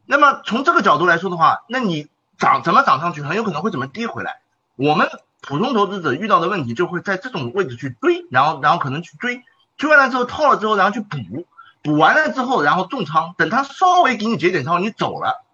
[0.04, 2.08] 那么从这个角度来说的话，那你
[2.38, 4.40] 涨怎么涨上去，很有可能会怎么跌回来。
[4.74, 5.08] 我们
[5.42, 9.42] 普通投资者遇到的问题就会在这种位置去追，然后然后可能去追，
[9.76, 11.46] 追完了之后套了之后，然后去补，
[11.82, 15.44] 补完了之后然后重仓，等它稍微给你解点仓，你走了，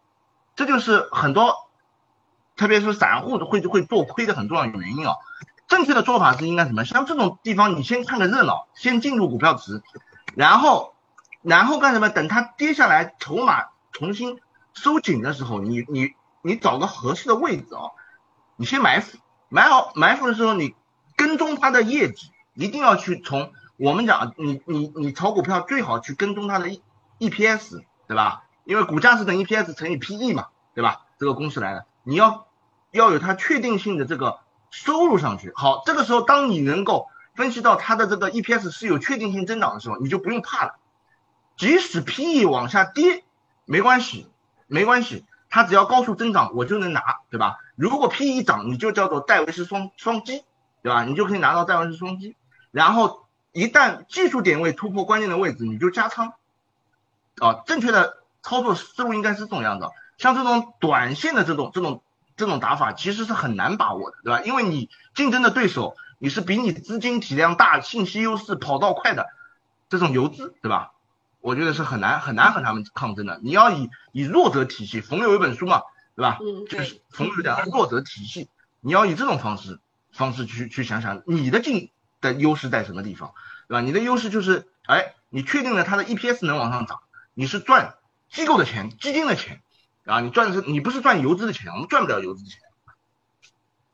[0.55, 1.68] 这就是很多，
[2.55, 5.14] 特别是散户会会做亏的很重要的原因啊。
[5.66, 6.85] 正确的做法是应该什么？
[6.85, 9.83] 像这种地方，你先看个热闹，先进入股票池，
[10.35, 10.94] 然后，
[11.42, 12.09] 然后干什么？
[12.09, 14.40] 等它跌下来，筹码重新
[14.74, 17.92] 收紧的时候，你你你找个合适的位置啊，
[18.57, 19.18] 你先埋伏，
[19.49, 20.75] 埋好埋伏的时候，你
[21.17, 26.83] 跟踪它的业绩，一定要去从我们讲，你你你炒股票最好去跟踪它的 E
[27.19, 28.45] E P S，对吧？
[28.65, 31.03] 因为股价是等于 EPS 乘以 PE 嘛，对吧？
[31.19, 32.47] 这个公式来的，你要
[32.91, 34.41] 要有它确定性的这个。
[34.71, 40.75] 收入上去，好，这个时候当你能够分析到它的这个 EPS 是有确定性增长的时候，你就不用怕了。
[41.57, 43.25] 即使 PE 往下跌，
[43.65, 44.29] 没关系，
[44.67, 47.57] 没关系，它只要高速增长，我就能拿，对吧？
[47.79, 50.43] 如果 PE 涨，你就叫做戴维斯双双击，
[50.83, 51.05] 对吧？
[51.05, 52.37] 你就可以拿到戴维斯双击。
[52.73, 56.35] 然后一旦技术点位突破关键的位置，你就加仓。
[57.38, 59.88] 啊，正确的操作思路应该是这种样子。
[60.19, 62.03] 像这种短线的这种这种。
[62.38, 64.41] 这种打法其实是很难把握的，对吧？
[64.43, 69.27] 因为你竞争的对手，你是比你资金体量大、信息优势、跑道快的
[69.88, 70.93] 这种游资，对吧？
[71.41, 73.41] 我觉得是很难很难和他们抗争的。
[73.43, 75.83] 你要以以弱者体系，冯有一本书嘛，
[76.19, 76.39] 对吧？
[76.41, 78.49] 嗯，就是冯有讲弱者体系，
[78.81, 79.79] 你要以这种方式
[80.11, 83.35] 方式去去想想你的竞的优势在什么地方，
[83.69, 83.81] 对吧？
[83.81, 86.99] 你的优势就是，哎，你确定了它的 EPS 能往上涨，
[87.35, 87.95] 你是赚
[88.29, 89.63] 机构的钱、基金的钱。
[90.05, 92.59] 啊，你赚的是你不是赚游资的钱，我们赚不了游资的钱，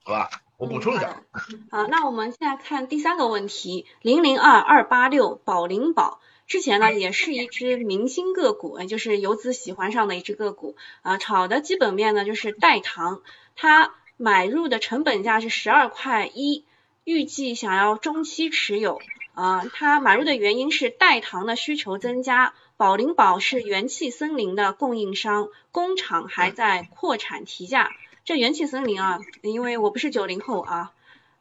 [0.04, 0.30] 好吧？
[0.56, 1.22] 我补充一下。
[1.70, 6.20] 好，那我们现在看第三个问题，零零二二八六宝林宝，
[6.54, 13.22] 之前呢也是一只明星个股，就是游资喜欢上的一只个股，啊，炒的基本面呢就是代糖，
[13.56, 16.64] 它买入的成本价是十二块一，
[17.02, 19.00] 预计想要中期持有，
[19.32, 22.54] 啊，它买入的原因是代糖的需求增加。
[22.76, 27.90] 宝灵宝是元气森林的供应商，工厂还在扩产提价。
[28.24, 30.92] 这元气森林啊，因为我不是九零后啊，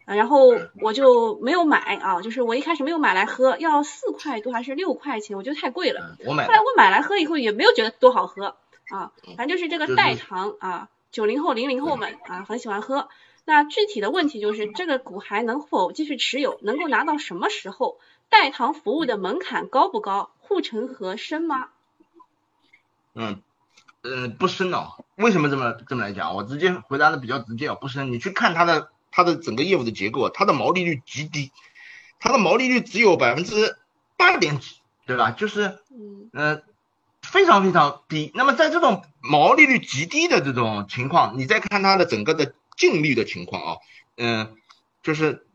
[0.06, 0.50] 然后
[0.82, 6.18] 我就没有买啊，就是我一开始没有买来喝，要四块多还是六块钱，我觉得太贵了。
[6.26, 6.46] 我买。
[6.46, 8.56] 后来我买来喝以后也没有觉得多好喝
[8.90, 13.10] 啊，反正就是这个代糖啊，九零后零零后们啊很喜欢喝。
[13.46, 17.98] 那具体的问题就是这个股还能否继续持有，能够拿到什么时候？
[18.30, 20.32] 代糖服务的门槛高不高？
[20.40, 21.68] 护城河深吗？
[23.14, 23.42] 嗯
[24.02, 25.04] 呃，不深哦。
[25.18, 26.34] 为什么这么这么来讲？
[26.36, 28.12] 我直接回答的比较直接哦，不深。
[28.12, 31.52] 你去看它的它的整个业务的结构，它的毛利率极低，
[32.20, 33.78] 它的毛利率只有百分之
[34.18, 35.32] 八点几，对吧？
[35.32, 35.80] 就是
[36.34, 36.62] 嗯
[37.22, 38.32] 非常非常低。
[38.34, 43.78] 那么在这种毛利率极低的这种情况，你再看它的整个的净利的情况啊，
[44.18, 44.56] 嗯，
[45.02, 45.46] 就是。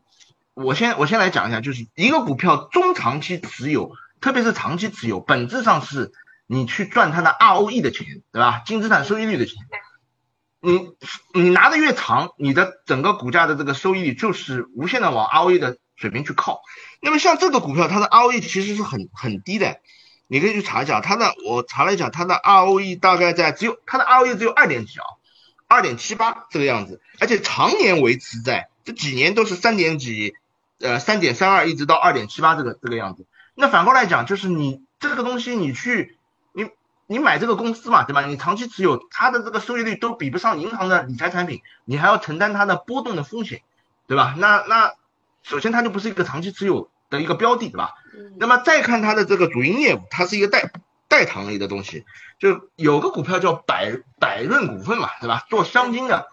[0.55, 6.11] 我先我先来讲一下，就是一个股票中长期持有，特别是长期持有，本质上是
[6.47, 8.61] 你去赚它的 ROE 的钱，对吧？
[8.65, 9.55] 净资产收益率的钱。
[10.61, 10.91] 你
[11.33, 16.61] 你拿的越长，你的整个股价的这个收益就是无限的往 ROE 的水平去靠。
[17.01, 19.79] 那么像这个股票，它的 ROE 其实是很很低的，
[20.27, 25.05] 你可以去查一下它的，我查了一下，它的 ROE 大概在只有它的 ROE 只有二点几啊，
[25.67, 30.35] 二点七八这个样子，而且常年维持在这几年都是三点几。
[30.81, 33.25] 呃，三点三二一直到二点七八这个这个样子。
[33.53, 36.17] 那反过来讲，就是你这个东西，你去
[37.09, 38.21] 你你买这个公司嘛，对吧？
[38.25, 43.61] 你长期持有，它的这个收益率都比不上银行的理财产品，你还要承担它的波动的风险，
[44.07, 44.35] 对吧？
[44.37, 44.93] 那那
[45.41, 47.95] 首先它就不是一个长期持有的一个标的，对吧？
[48.37, 50.71] 那么再看它的这个主营业务，它是一个代
[51.07, 52.05] 代糖类的东西，
[52.39, 55.43] 就有个股票叫百百润股份嘛，对吧？
[55.49, 56.27] 做香精的，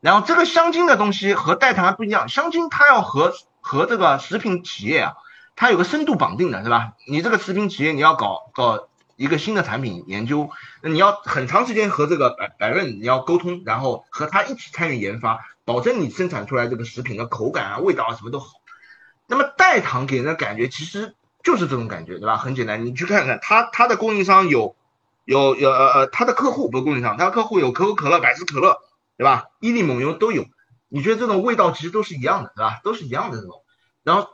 [0.00, 5.14] 然后这个香精的东西和代糖还不一样，香精它要和和这个食品企业啊，
[5.56, 6.92] 它有个深度绑定的，对吧？
[7.08, 10.50] 你这个食品企业你要搞搞一个新的产品研究，
[10.82, 18.46] 那你要很长时间和这个百百润你要沟通，然后和他一起参与研发，保证你生产出来这个食品的口感啊、味道啊什么都好。
[19.26, 22.36] 那么代糖给人的感觉其实就是这种感觉，对吧？
[22.36, 24.76] 很简单，你去看看他他的供应商有
[25.24, 28.78] 有有呃呃，他的客户不是供应商，他的客户有可口可乐、百事可乐，
[29.16, 29.46] 对吧？
[29.60, 30.44] 伊利蒙牛都有。
[30.88, 32.80] 你觉得这种味道其实都是一样的，对吧？
[32.84, 33.62] 都是一样的这种。
[34.02, 34.28] 然后，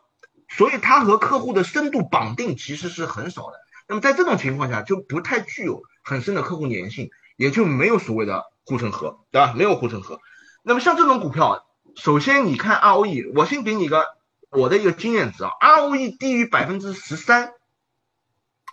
[0.49, 3.59] 所以它和客户的深度绑定其实是很少的。
[3.91, 9.53] 那么在这种情况下，就不太具有很深的客户粘性，也就没有所谓的护城河，对吧？
[9.55, 10.21] 没有护城河。
[10.63, 14.07] 那么像这种股票，首先你看 ROE，我先给你一个。
[14.53, 17.53] 我的一个经验值啊，ROE 低于百分之十三，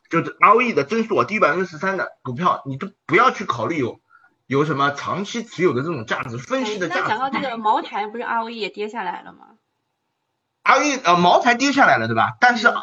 [0.10, 4.00] 就是 ROE 的增速啊低于百分之十三的股票，你都不要去考虑有
[4.48, 7.02] 有什么长期持有的这种价值分析的价值。
[7.02, 9.50] 那讲到这个茅台，不是 ROE 也跌下来了吗
[10.64, 12.38] ？ROE 呃，茅台跌下来了，对吧？
[12.42, 12.74] 但是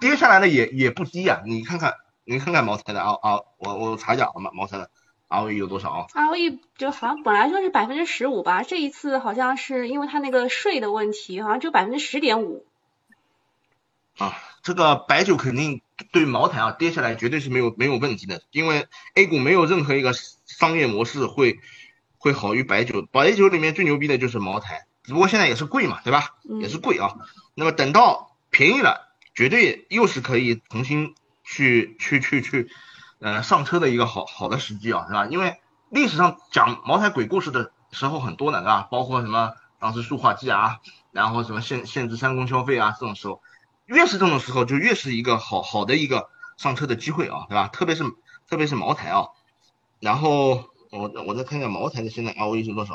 [0.00, 1.94] 跌下来的也也不低啊，你看看，
[2.24, 4.50] 你看看茅台的啊啊，我我查一下好吗？
[4.52, 4.90] 茅台的。
[5.28, 12.64] ROE 有多少啊？ROE 就好像本来说是百分之十五吧，这一次好像是因为它那个税的问题，好像只有百分之十点五。
[14.18, 21.58] 啊，这个白酒肯定对茅台啊跌下来绝对是没有没有问题的，因为 A 股没有任何一个商业模式会
[22.18, 26.36] 会好于白酒，白酒里面最牛逼的就是茅台，只不过现在也是贵嘛，对吧？
[26.60, 27.16] 也是贵啊。
[27.56, 29.05] 那么等到便宜了，
[29.36, 32.68] 绝对又是可以重新去去去去。
[33.18, 35.24] 呃，上车的一个好好的时机啊，是吧？
[35.24, 38.86] 因为历史上讲茅台鬼故事的时候很多的，是吧？
[38.90, 40.80] 包括什么当时塑化剂啊，
[41.12, 43.40] 然后什么限限制三公消费啊，这种时候，
[43.86, 47.68] 越是这种时候，就越是一个好好的一个上车的机会啊，对吧？
[47.68, 48.04] 特别是
[48.50, 49.28] 特别是茅台啊，
[49.98, 52.94] 然后我我再看一下茅台的现在 ROE 是多少？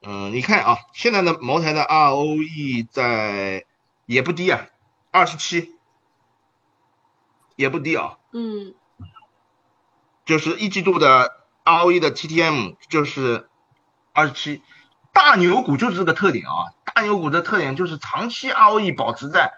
[0.00, 3.66] 嗯，你看啊，现在的茅台的 ROE 在
[4.06, 4.68] 也不低啊，
[5.14, 5.76] 二十七，
[7.54, 8.18] 也不低啊。
[8.32, 8.74] 嗯。
[10.24, 13.48] 就是一季度的 ROE 的 TTM 就是
[14.12, 14.60] 二十七，
[15.12, 19.54] 大牛股就是这个特点啊，大牛股的特点就是长期 ROE 保持在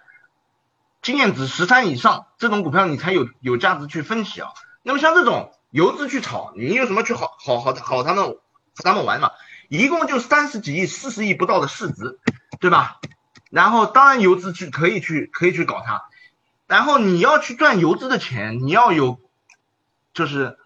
[1.01, 4.53] 经验值十三以上，这种股票你才有有价值去分析啊。
[4.83, 8.39] 那么像这种游资去炒，你有什么去好好好好他们和
[8.85, 9.31] 他们玩嘛？
[9.71, 12.21] 一共就三十几亿、四十亿不到的市值，
[12.61, 13.01] 对吧？
[13.57, 16.03] 然后当然游资去可以去可以去搞它，
[16.67, 19.19] 然后你要去赚游资的钱，你要有。
[20.13, 20.57] 就是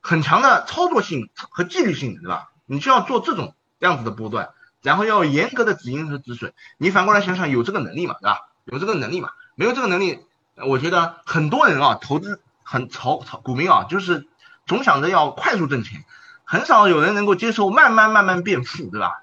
[0.00, 2.50] 很强的操作性和纪律性，对吧？
[2.66, 4.50] 你就要做这种样子的波段，
[4.80, 6.52] 然后要严格的止盈和止损。
[6.78, 8.48] 你反过来想想，有这个能力嘛，对吧？
[8.64, 9.30] 有这个能力嘛？
[9.56, 10.20] 没有这个能力，
[10.54, 14.28] 我觉得很多人啊，投资很炒炒股民啊，就是
[14.66, 16.04] 总想着要快速挣钱，
[16.44, 19.21] 很少有人能够接受慢慢慢慢变富，对吧？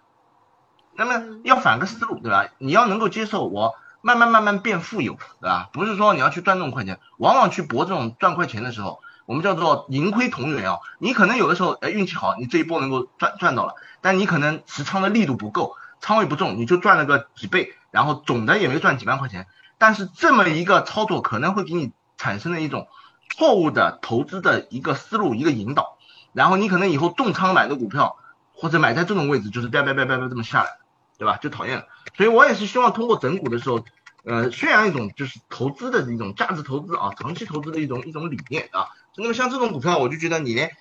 [0.99, 2.47] 那么要反个思路，对吧？
[2.57, 5.69] 你要能够接受我慢慢慢慢变富有，对吧？
[5.71, 8.99] 不是说你要去赚这种快钱，往往去搏这种赚快钱的时候。
[9.25, 19.45] 我们叫做盈亏同源啊，你可能有的时候哎运气好，你这一波能够赚赚到了，但你可能持仓的力度不够，仓位不重，你就赚了个几倍，然后总的也没赚几万块钱。
[19.77, 22.87] 但是这么一个操作可能会给你产生了一种
[23.29, 25.97] 错误的投资的一个思路一个引导，
[26.33, 28.17] 然后你可能以后重仓买的股票
[28.55, 30.78] 或者买在这种位置就是叭叭叭叭叭这么下来，
[31.19, 31.37] 对吧？
[31.37, 31.85] 就讨厌了。
[32.17, 33.85] 所以我也是希望通过整股的时候，
[34.23, 38.87] 呃，宣扬一种就是投资的一种价值投资啊，长期投资的一种一种理念啊。
[39.17, 40.75] 那么像这种股票，我就觉得你连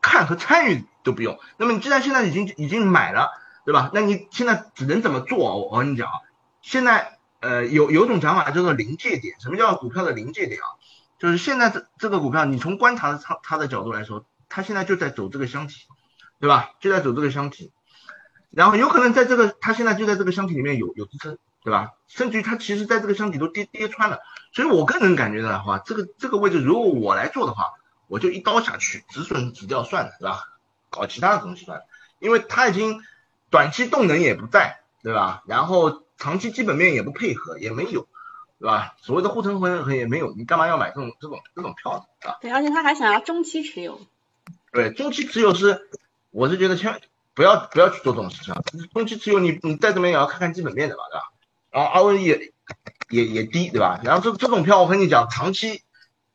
[0.00, 1.38] 看和参与都不用。
[1.58, 3.30] 那么你既然现在已经已经买了，
[3.64, 3.90] 对吧？
[3.92, 5.68] 那你现在只能怎么做？
[5.68, 6.20] 我跟你讲啊，
[6.62, 9.38] 现在呃有有种讲法叫做临界点。
[9.40, 10.66] 什么叫股票的临界点啊？
[11.18, 15.86] 就是现在这这个股票，你从观察它它的角度来说，它现在就在走这个箱体，
[16.40, 16.70] 对吧？
[16.80, 17.70] 就在走这个箱体，
[18.52, 21.92] 然后有可能在这个它现在就在这个箱体里面有有支撑，对吧？
[22.06, 24.20] 甚至于它其实在这个箱体都跌跌穿了。
[24.52, 27.64] 所以我个人感觉的话，这个这个位置如果我来做的话，
[28.08, 30.44] 我就一刀下去，止损止掉算了，对吧？
[30.90, 31.84] 搞其他的东西算了，
[32.18, 33.02] 因为它已经
[33.48, 35.42] 短期动能也不在，对吧？
[35.46, 38.06] 然后长期基本面也不配合，也没有，
[38.58, 38.94] 对吧？
[39.00, 42.30] 所谓的护城河也没有，你干嘛要买这种这种这种票呢？
[42.30, 42.36] 啊？
[42.42, 44.02] 对，而且他还想要中期持有。
[44.70, 45.88] 对，中期持有是，
[46.30, 47.00] 我是觉得千万
[47.34, 48.62] 不要不要去做这种事情啊！
[48.92, 51.24] 中期持有你你再怎么也要看看基本面的吧，对吧？
[51.70, 52.16] 然后 ROE
[53.10, 54.00] 也也低，对吧？
[54.04, 55.82] 然后这这种票我跟你讲，长期。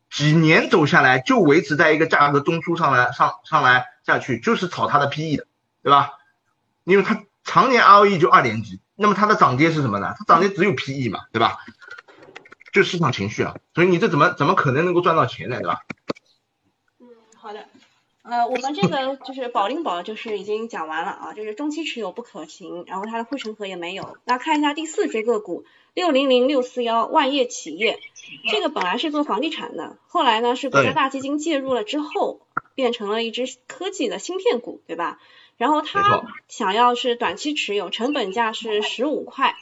[0.10, 5.48] 几年走下来就维持在一个价格中枢上来上上来下去，就是炒它的 PE 的，
[5.84, 6.14] 对吧？
[6.86, 10.16] 因为它常年 ROE 就二点几，那么它的涨跌是什么呢？
[10.18, 11.58] 它涨跌只有 PE 嘛，对吧？
[12.72, 15.82] 就市场情绪啊，所以你这怎么怎么可能能够赚到钱呢，对吧？
[18.30, 24.18] 呃，我们这个就是保利宝，就是已经讲完了啊，就是中期持有不可行，然后它的护城河也没有。
[24.26, 25.64] 那看一下第四只个股
[25.94, 28.02] 六零零六四幺万业企业，
[28.52, 32.42] 这个本来是做房地产的，后来呢是国家大基金介入了之后，
[32.76, 35.20] 变成了一只科技的芯片股，对吧？
[35.56, 39.56] 然后它想要是短期持有，成本价是十五块，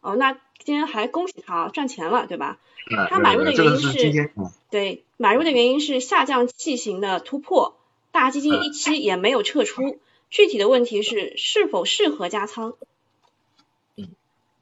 [0.00, 0.32] 哦，那
[0.64, 2.56] 今天还恭喜他赚钱了，对吧？
[3.10, 4.30] 他买入的原因是，
[4.70, 7.76] 对，买入的原因是下降器型的突破。
[8.16, 10.00] 大基金一期也没有撤出，
[10.30, 12.72] 具体的问题是是否适合加仓？
[13.94, 14.08] 嗯，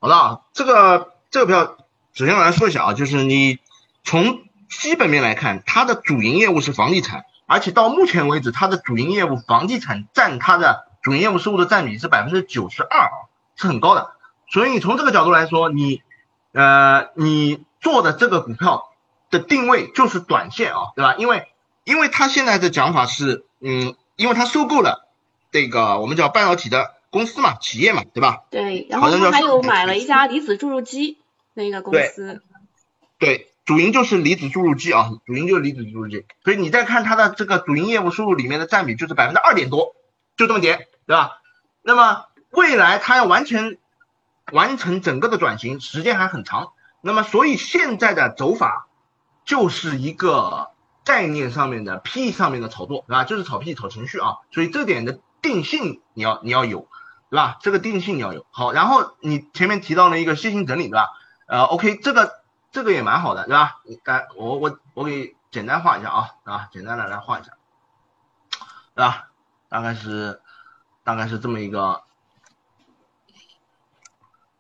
[0.01, 1.77] 好的，这个这个票
[2.15, 3.61] 首先我来说一下啊，就是你
[4.03, 14.15] 从基本面来看，它的主营业务是房地产，而且到目前为止，它的主营业务房地产占它的主营业务收入的占比是百分之九十二啊，是很高的。
[14.51, 16.03] 所以你从这个角度来说，你
[16.51, 18.91] 呃你做的这个股票
[19.31, 21.15] 的定位就是短线啊，对吧？
[21.15, 21.47] 因为
[21.85, 25.07] 因为他现在的讲法是，嗯，因为他收购了
[25.53, 28.45] 这个我们叫半导体的公司嘛，企业嘛，对吧？
[28.51, 31.19] 对，然后他还有买了一家离子注入机
[31.53, 32.43] 那个公司。
[33.19, 36.25] 对，主营就是离子注入机啊，主营就是离子注入机。
[36.43, 39.95] 所以你再看它的这个主营业务收入里面的占比就是百分之二点多，
[40.37, 41.43] 就这么点，对吧？
[41.83, 43.77] 那么未来它要完全
[44.53, 46.73] 完成整个的转型，时间还很长。
[47.03, 48.89] 那么所以现在的走法
[49.45, 50.71] 就是一个。
[51.05, 53.25] 概念上面的 P 上面的炒作，对吧？
[53.25, 56.89] 就是炒 P 炒情绪啊，所以这点的定性你要你要有，
[57.31, 57.59] 对吧？
[57.61, 58.47] 这个定性你要有。
[58.51, 61.11] 好，然后你前面提到了一个楔形整理，对吧？
[61.47, 62.41] 呃，OK，这个
[62.73, 63.83] 这个也蛮好的，对吧？
[64.05, 67.53] 来，我我我给简单画一下啊啊，简单的来画一下，
[68.95, 69.29] 对吧？
[69.69, 70.41] 大概是
[71.03, 72.03] 大概是这么一个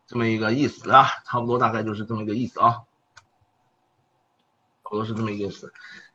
[0.07, 2.82] 这么一个意思啊，差不多大概就是这么一个意思啊，
[4.82, 5.72] 差不多是这么一个意思。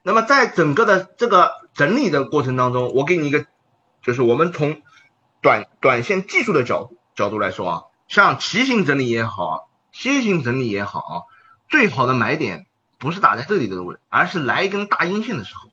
[0.09, 3.45] 那么在整个的这个整理的过程当中，我给你一个，
[4.01, 4.81] 就是我们从
[5.39, 11.13] 短短线技术的角角度来说啊，像旗形整理也好，楔形整理也好啊，
[11.67, 12.65] 最好的买点
[12.97, 15.69] 不是打在这里的位置，而是来一根大阴线的时候，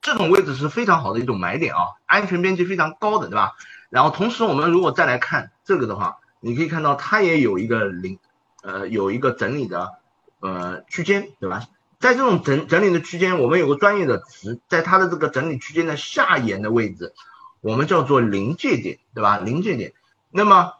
[0.00, 3.56] 这种位置是非常好的一种买点啊，安全边际非常高的，对吧？
[3.88, 8.20] 然后同时我们如果再来看这个的话，你可以看到它也有一个零，
[8.62, 9.94] 呃，有一个整理的
[10.38, 11.64] 呃区间，对吧？
[12.00, 17.12] 在这种整整理的区间，我们有个专业的词，在它的这个整理区间的下沿的位置，
[17.60, 19.38] 我们叫做临界点，对吧？
[19.38, 19.92] 临界点。
[20.30, 20.72] 那么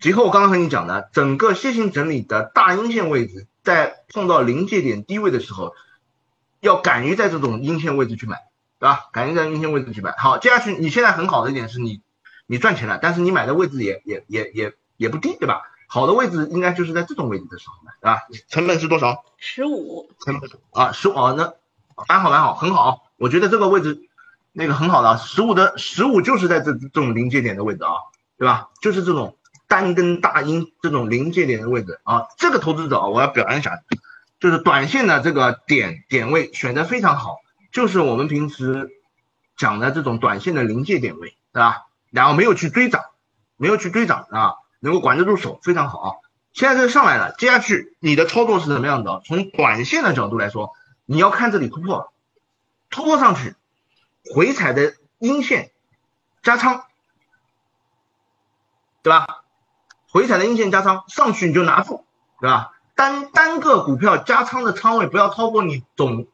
[0.00, 5.74] 结合我刚刚和你讲的，整个楔形整理的大阴线位置，在碰到临界点低位的时候，
[6.60, 8.38] 要敢于在这种阴线位置去买，
[8.78, 9.10] 对吧？
[9.12, 10.14] 敢于在阴线位置去买。
[10.16, 12.00] 好，接下去你现在很好的一点是你
[12.46, 15.60] 你赚钱了，但是你买的位置也也也也也不低，对吧？
[15.92, 18.22] 好的位置应该就是在这种位置的时候买，对吧？
[18.48, 19.24] 成本是多少？
[19.38, 20.08] 十五。
[20.24, 21.52] 成本啊，十五啊，那
[22.08, 23.10] 蛮好蛮好，很好。
[23.16, 24.08] 我觉得这个位置
[24.52, 27.90] 那个很好的，十五的十五就是在这这种临界点的位置啊，
[28.38, 28.68] 对吧？
[28.80, 29.36] 就是这种
[29.66, 32.28] 单根大阴这种临界点的位置啊。
[32.38, 33.82] 这个投资者我要表扬一下，
[34.38, 37.38] 就是短线的这个点点位选的非常好，
[37.72, 38.90] 就是我们平时
[39.56, 41.86] 讲的这种短线的临界点位，对吧？
[42.12, 43.02] 然后没有去追涨，
[43.56, 44.54] 没有去追涨啊。
[44.80, 46.08] 能够管得住手，非常好啊！
[46.52, 49.22] 现在这上来了，接下去你的操作是怎么样的？
[49.24, 50.72] 从短线的角度来说，
[51.06, 52.12] 你要看这里突破，
[52.90, 53.54] 突破上去，
[54.34, 55.70] 回踩的阴线
[56.42, 56.84] 加仓，
[59.02, 59.44] 对吧？
[60.08, 62.04] 回踩的阴线加仓上去你就拿住，
[62.40, 62.72] 对吧？
[62.96, 66.26] 单单个股票加仓的仓位不要超过你总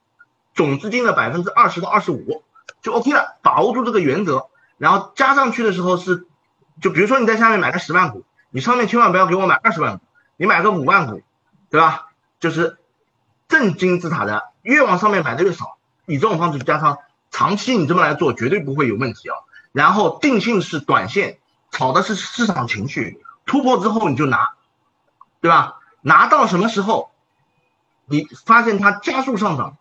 [0.54, 2.42] 总资金的百分之二十到二十五，
[2.80, 3.36] 就 OK 了。
[3.42, 6.26] 把握住这个原则，然后加上去的时候是，
[6.80, 8.24] 就比如说你在下面买个十万股。
[8.56, 10.04] 你上面千万不要给我买二十万股，
[10.38, 11.20] 你买个五万股，
[11.68, 12.06] 对吧？
[12.40, 12.78] 就是
[13.48, 15.76] 正金字塔的，越往上面买的越少。
[16.06, 16.96] 以这种方式加仓，
[17.30, 19.36] 长期你这么来做绝对不会有问题啊。
[19.72, 21.36] 然后定性是短线，
[21.70, 24.54] 炒的是市场情绪，突破之后你就拿，
[25.42, 25.76] 对吧？
[26.00, 27.10] 拿到什么时候，
[28.06, 29.76] 你发现它加速上涨，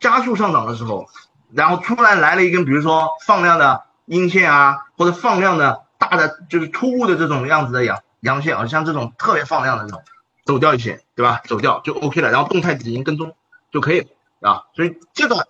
[0.00, 1.08] 加速上涨的时候，
[1.52, 5.83] 然后突然来了一根，比如说放量的阴线啊，或者放量的。
[6.08, 10.02] 大的就是突兀的这种样子的阳阳线啊，像这种特别放量的这种，
[10.44, 11.42] 走掉一些，对吧？
[11.44, 13.34] 走掉就 OK 了，然后动态止盈跟踪
[13.72, 14.08] 就可以了
[14.50, 14.64] 啊。
[14.74, 15.48] 所以这个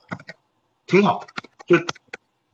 [0.86, 1.26] 挺好，
[1.66, 1.78] 就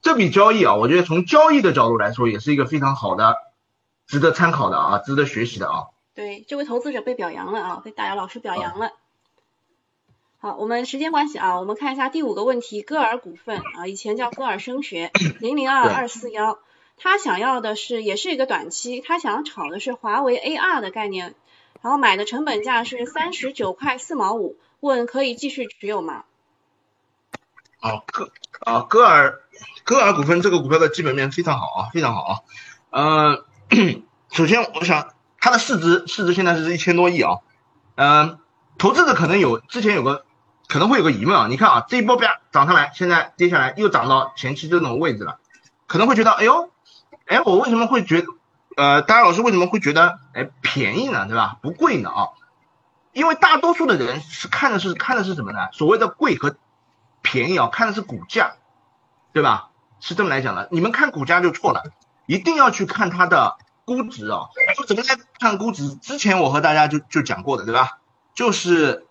[0.02, 3.36] 这笔交易啊，我觉得从交易的角度来说，也是一个非常好的、
[4.06, 5.86] 值得参考的啊，值得学习的啊。
[6.14, 8.92] 对，这位投资者被表扬了啊，被大姚老师表扬了。
[10.38, 16.58] 好，我们时间关系啊，我们看一下第五个问题，歌尔股份啊，以前叫歌尔声学，零零二二四幺，
[17.02, 21.34] 他想要的是也是一个短期，他想要炒的是华为 AR 的概念，
[21.80, 26.24] 然后买的成本价是三十九块四毛五，问可以继续持有吗？
[27.80, 28.30] 啊，歌
[28.60, 29.40] 啊歌尔
[29.84, 32.40] 歌尔股份这个股票的基本面非常好啊，非常好啊，
[32.90, 33.44] 呃，
[34.30, 37.38] 首先我想它的市值市值现在是一千多亿啊，
[37.94, 38.38] 嗯，
[38.78, 40.24] 投资者可能有之前有个。
[40.72, 45.40] 可能会有个疑问啊，你看啊，这一波啪涨上来，现在跌下来又涨到前期这种位置了，
[45.88, 46.69] 可能会觉得，哎呦，
[47.30, 48.24] 哎，我为什么会觉，
[48.76, 51.58] 呃，大家老师为什么会觉得，哎，便宜呢，对吧？
[51.62, 52.28] 不贵呢啊？
[53.12, 55.68] 因为大多数的人是看的是看的是什么呢？
[55.72, 56.56] 所谓的贵和
[57.22, 58.54] 便宜啊，看的是股价，
[59.32, 59.70] 对吧？
[60.00, 60.68] 是这么来讲的。
[60.72, 61.84] 你们看股价就错了，
[62.26, 64.48] 一定要去看它的估值啊。
[64.74, 65.94] 说怎么来看估值？
[65.94, 67.98] 之前我和大家就就讲过的，对吧？
[68.34, 69.06] 就是。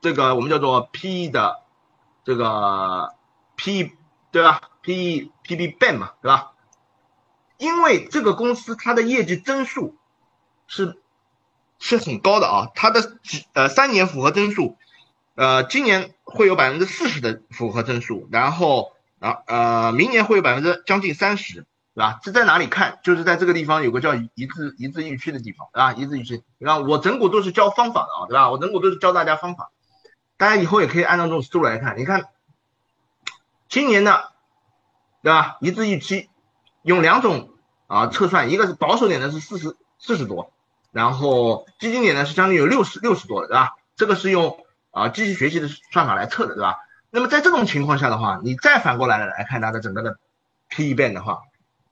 [0.00, 1.60] 这个我们叫做 P E 的
[2.24, 3.14] 这个
[3.56, 3.92] PE，
[4.32, 6.51] 对吧？PE、PB 倍嘛，对吧？
[7.62, 9.96] 因为这个公司它的业绩增速
[10.66, 10.98] 是
[11.78, 13.18] 是很高的啊，它的
[13.52, 14.76] 呃三年复合增速，
[15.36, 21.66] 呃今年会有百分之四十的复合增速，然后啊呃明年会有百分之将近三十。
[21.94, 22.20] 对吧？
[22.22, 23.00] 这在哪里看？
[23.04, 25.92] 就是在这个地方有个叫一字一字预期的地方，对吧？
[25.92, 26.78] 一字预期，对吧？
[26.78, 28.50] 我整股都是教方法的啊，对吧？
[28.50, 29.70] 我整股都是教大家方法。
[30.38, 32.30] 大家以后也可以按照这种思路来看，你看，
[33.68, 34.32] 今年的，
[35.22, 35.58] 对吧？
[35.60, 36.30] 一致预期
[36.82, 37.50] 用两种
[37.86, 40.52] 啊测算，一个是保守点的是四十四十多，
[40.92, 43.74] 然后基金点呢是将近有六十六十多的，对吧？
[43.96, 44.58] 这个是用
[44.90, 46.76] 啊机器学习的算法来测的，对吧？
[47.10, 50.18] 那么在这种情况下的话，你再反过来来看它的整个的
[50.68, 51.40] P E 变的话，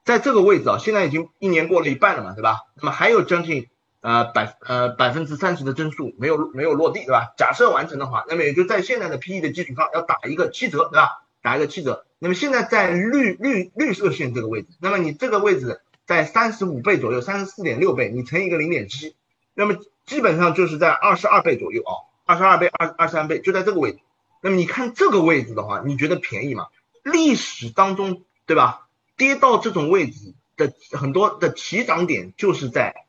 [0.05, 2.61] 在这个位置啊，现在已经一年过了一半了嘛，对吧？
[2.77, 3.69] 那么还有将近。
[4.03, 7.35] 呃百呃百分之三十的增速没有没有落地对吧？
[7.37, 11.27] 假设完成的话，那么也就在现在的 P E 的基础上要打一个七折对吧？
[11.43, 12.05] 打一个七折。
[12.19, 19.15] 那么现在在绿绿绿色线这个位置，那么你这个位置在三十五倍左右，三十四点六倍，你乘一个零点七，
[19.55, 19.77] 那么
[20.07, 21.93] 基本上就是在二十二倍左右啊，
[22.25, 23.99] 二十二倍二二三倍就在这个位置。
[24.43, 26.67] 那么你看这个位置的话，你觉得便宜吗？
[27.03, 28.89] 历史当中对吧？
[29.17, 33.07] 跌到这种位置的很多的起涨点就是在。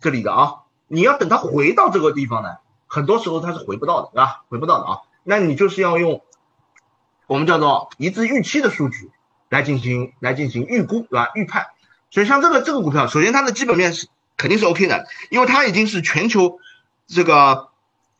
[0.00, 0.54] 这里的啊，
[0.88, 2.56] 你要等它回到这个地方呢，
[2.88, 4.42] 很多时候它是回不到的，对吧？
[4.48, 6.24] 回不到的啊，那你就是要用
[7.32, 9.10] 我们叫做一致预期的数据
[9.48, 11.30] 来进行来进行预估，对吧？
[11.34, 11.68] 预判。
[12.10, 16.60] 所以像这个这个股票，首先它的基本面是肯定是 OK 的，因为它已经是全球
[17.06, 17.70] 这个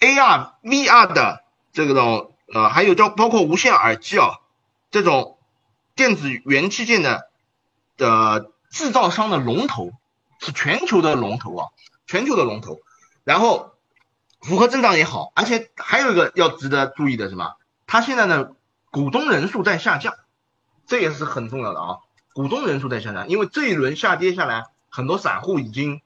[0.00, 1.44] AR VR 的
[1.74, 4.38] 这种呃，还有叫包括无线耳机啊
[4.90, 5.36] 这种
[5.94, 7.28] 电子元器件的
[7.98, 9.92] 的制造商的龙头。
[10.44, 11.68] 是全球的龙头啊，
[12.04, 12.80] 全球的龙头，
[13.22, 13.74] 然后
[14.40, 17.54] 符合增长也好，而且还有一个要值得注意的什么？
[17.86, 18.48] 它现在呢
[18.92, 20.14] 股东人数在下降，
[20.86, 21.98] 这也是很重要的啊。
[22.34, 26.02] 股东人数在下降，因为这一轮下跌下来，很多散户已经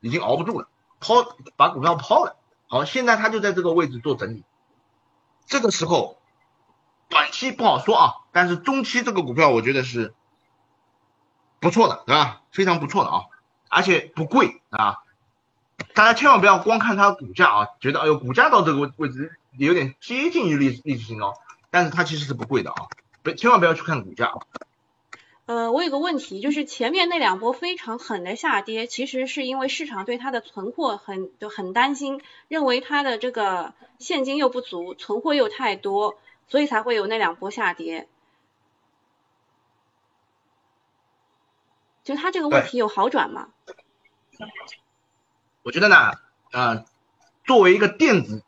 [0.00, 0.68] 已经熬不住了，
[0.98, 1.14] 抛
[1.56, 2.36] 把股票抛了。
[2.66, 4.42] 好，现在他就在这个位置做整理，
[5.46, 6.18] 这个时候
[7.08, 10.12] 短期不好说啊，但是中期这个股票我觉得是
[11.60, 12.42] 不错的，对吧？
[12.50, 13.22] 非常不错的啊。
[13.68, 14.98] 而且不贵啊，
[15.94, 21.34] 大家千万不要光看它的股价啊，觉得哎呦股价到这个位位置有点接近于历史历史新高，
[21.74, 22.86] 但是它其实是不贵的啊，
[23.24, 24.32] 不千万不要去看股价。
[25.46, 36.16] 呃，我有个问题，就是前面那两波非常狠的下跌，其实是因为市场对它的存货很就很担心，认为它的这个现金又不足，存货又太多，
[36.46, 38.06] 所以才会有那两波下跌。
[42.04, 43.48] 就它这个问题有好转吗？
[45.64, 46.12] 我觉得呢，
[46.52, 46.84] 呃，
[47.44, 48.44] 作为一个电子，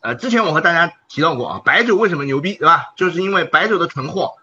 [0.00, 2.92] 呃，之前我和大家提到过啊，白酒为什么牛逼，对吧？
[2.96, 4.36] 就是因为白酒的存货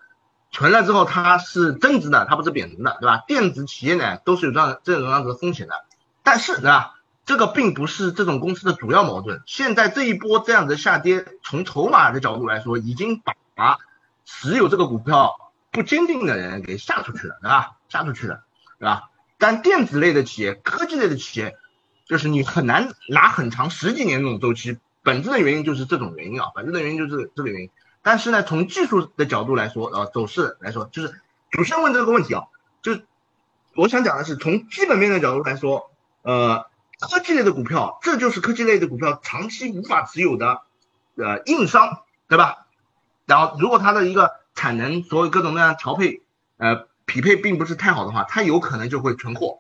[0.52, 3.24] 存了之后它是增值的，它不是贬值的，对吧？
[3.28, 5.86] 电子企业呢都是有这样这种样子的风险的，
[6.24, 6.96] 但是对吧？
[7.26, 9.42] 这个并不是这种公司的主要矛盾。
[9.48, 13.22] 现在这一波这样子下跌，从筹码的角度来说，已经
[13.56, 13.80] 把
[14.26, 15.36] 持有这个股票
[15.72, 17.78] 不坚定的人给吓出去了，对吧？
[17.90, 18.42] 吓出去了。
[18.78, 19.10] 对吧？
[19.38, 21.56] 但电子类的企业、科技类的企业，
[22.08, 24.78] 就是你很难拿很长十几年这种周期。
[25.06, 27.70] 本质的原因就是这种原因啊，本质的原因就是这个原因。
[28.02, 32.44] 但是呢，从技术的角度来说，呃，走势来说，就是主持人问这个问题啊，
[32.82, 32.98] 就
[33.76, 35.92] 我想讲的是从基本面的角度来说，
[36.24, 36.66] 呃，
[37.00, 40.64] 科技类的股票，这就是科技类的股票长期无法持有的
[41.16, 42.66] 呃硬伤，对吧？
[43.26, 46.22] 然后如果它的一个产能，所有各种各样调配，
[46.58, 46.88] 呃。
[47.08, 49.60] 匹配并不是太好的话，它有可能就会存货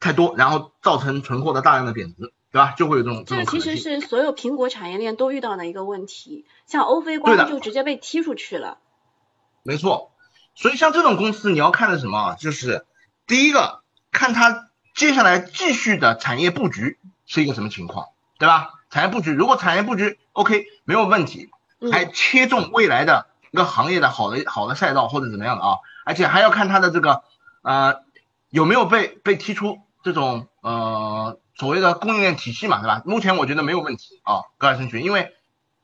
[0.00, 2.74] 太多，然后造成存货的大量的贬值，对吧？
[2.76, 8.78] 就会有这种这个其实是所有苹果产业链都遇到的一个问题，像欧菲光就直接被踢出去了。
[9.62, 10.10] 没错，
[10.56, 12.34] 所以像这种公司你要看的什么？
[12.40, 12.84] 就是
[13.28, 18.80] 第一个看它接下来继续的产业布局是一个什么情况，对吧？
[18.90, 21.50] 产业布局如果产业布局 OK 没有问题，
[21.92, 27.22] 还切中未来的一个行业的好的好的赛道或者怎么样的啊，而且还要看它的这个
[27.62, 28.02] 呃
[28.48, 31.38] 有没有被被踢出这种呃。
[31.60, 33.02] 所谓的供应链体系嘛，对吧？
[33.04, 35.34] 目前我觉得没有问题啊，格尔森学，因为，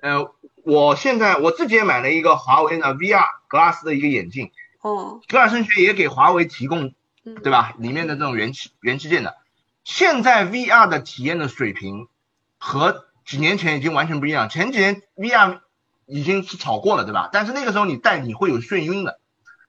[0.01, 0.33] 呃，
[0.65, 6.95] 我现在我自己也买了一个华为的 VR Glass 的一个眼镜，哦，格尔森学也给华为提供，
[7.43, 7.75] 对吧？
[7.77, 9.37] 里面的这种元器元器件的，
[9.85, 12.09] 现在 VR 的体验的水平
[12.57, 15.59] 和几年前已经完全不一样，前几年 VR
[16.07, 17.29] 已经是炒过了，对吧？
[17.31, 19.21] 但是那个时候你戴你会有眩晕的，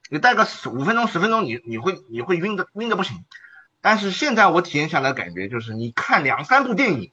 [0.08, 3.26] 你戴个十五分钟十分钟，你你会你会晕的晕的不行。
[3.80, 7.12] 但是现在我体验下来感觉就是，你看两三部电影，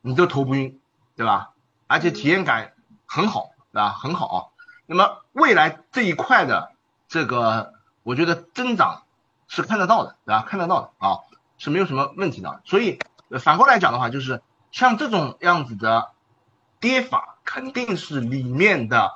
[0.00, 0.80] 你都头不晕，
[1.16, 1.52] 对吧？
[1.86, 2.72] 而且体验感
[3.06, 3.90] 很好，对吧？
[3.90, 4.52] 很好。
[4.86, 6.72] 那么未来这一块的
[7.08, 9.02] 这个，我觉得增长
[9.48, 10.42] 是看得到的，对吧？
[10.42, 11.20] 看得到的啊，
[11.58, 12.62] 是没有什么问题的。
[12.64, 12.98] 所以
[13.40, 16.10] 反过来讲的话，就是像这种样子的
[16.80, 19.12] 跌法，肯定是里面的，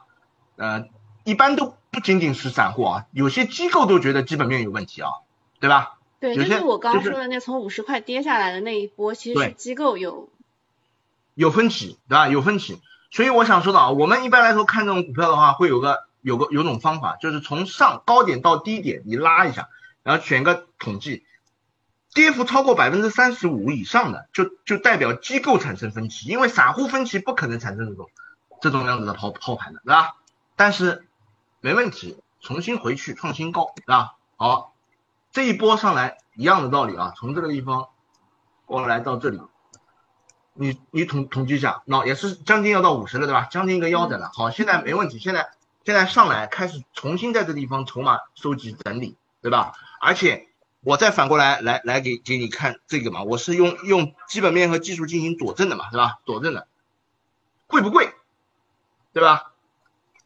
[0.57, 0.89] 呃，
[1.25, 5.11] 一般都不仅仅是散户啊，有些机构都觉得基本面有问题啊，
[5.61, 5.99] 对吧？
[6.21, 10.29] 对，就是我刚刚说的那从五十块跌下来的那一波，其实是机构有
[11.35, 12.29] 有分歧，对吧？
[12.29, 12.79] 有分歧，
[13.11, 19.71] 所以我想说的啊，我们一般来说看这种股票的话，会有个有个有种方法，就是从上高点到低点你拉一下，
[20.03, 21.25] 然后选个统计，
[22.13, 28.11] 跌幅超过百分之三十五以上的，就就代表机构产生分歧，因为散户分歧不可能产生这种
[28.61, 30.17] 这种样子的抛抛盘的，对吧？
[30.55, 31.07] 但是
[31.63, 34.17] 没问题，重新回去创新高，对吧？
[34.37, 34.70] 好。
[35.33, 37.89] 这一波上来一样的道理啊，从这个地方
[38.67, 39.41] 过来到这里，
[40.55, 43.45] 你你统统计一下，那也是将近要到五十了，对吧？
[43.45, 44.31] 将近一个腰斩了。
[44.35, 45.51] 好，现在没问题，现在
[45.85, 49.73] 现在上来开始重新在这地方筹码收集整理，对吧？
[50.01, 50.49] 而且
[50.81, 56.19] 我再反过来来来给给你看这个嘛，我是用用基本面和技术进行佐证的嘛，对吧？
[56.27, 56.67] 佐证的
[57.69, 58.13] 贵不贵？
[59.13, 59.53] 对吧？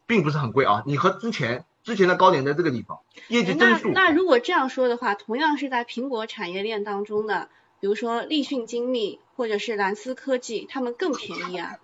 [0.07, 1.63] 并不是很贵啊，你和之前。
[1.85, 3.89] 之前的高点在这个地方，业绩增速。
[3.89, 7.47] 那那如果这样说的话，同样是在苹果产业链当中的，
[7.79, 11.77] 比如说立讯精密或者是蓝思科技，他们更便宜啊。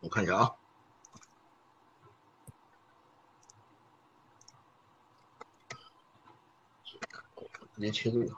[0.00, 0.54] 我看一下啊，
[7.76, 8.34] 直接切这个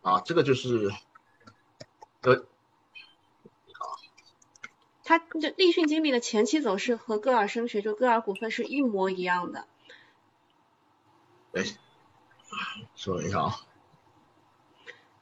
[0.00, 0.90] 啊，这个就是
[2.22, 2.46] 呃。
[5.04, 9.66] 它这立讯精密的前期走势和歌尔声学就歌尔股份是一模一样的。
[11.52, 11.64] 哎，
[12.94, 13.56] 说一下啊。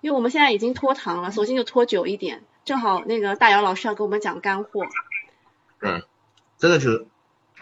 [0.01, 4.87] 因为我们现在已经拖堂了，索性就拖久一点，正好那个大姚老师要给我们讲干货。
[5.81, 6.03] 嗯，
[6.57, 7.07] 真的是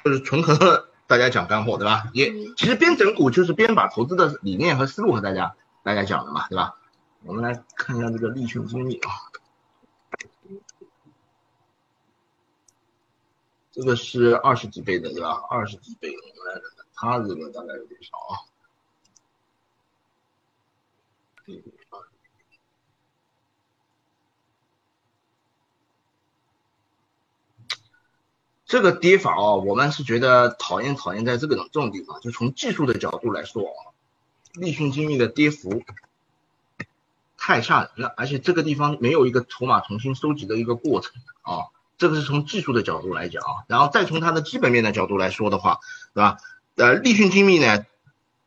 [0.04, 2.10] 就是纯和大家讲干货，对吧？
[2.14, 6.76] 也其实边整股就是边把投资的理念和思路和大家大家讲的嘛，对吧？
[7.24, 9.10] 我们来看一下这个立讯精密啊。
[13.78, 15.40] 这个是二十几倍的，对吧？
[15.48, 16.12] 二十几倍，
[16.96, 18.42] 它这个大概有多少啊？
[28.66, 33.94] 这个跌法啊，我们是觉得讨厌讨厌在这个这种地方，就从技术的角度来说啊，
[34.54, 35.84] 立讯精密的跌幅
[37.36, 41.68] 太吓人了，而且这个地方没有一个筹码重新收集的一个过程啊。
[41.99, 45.80] 这个是从技术的角度来讲啊，然后再从它的基本面的角度来说的话，
[46.14, 46.38] 对吧？
[46.76, 47.84] 呃，立讯精密呢，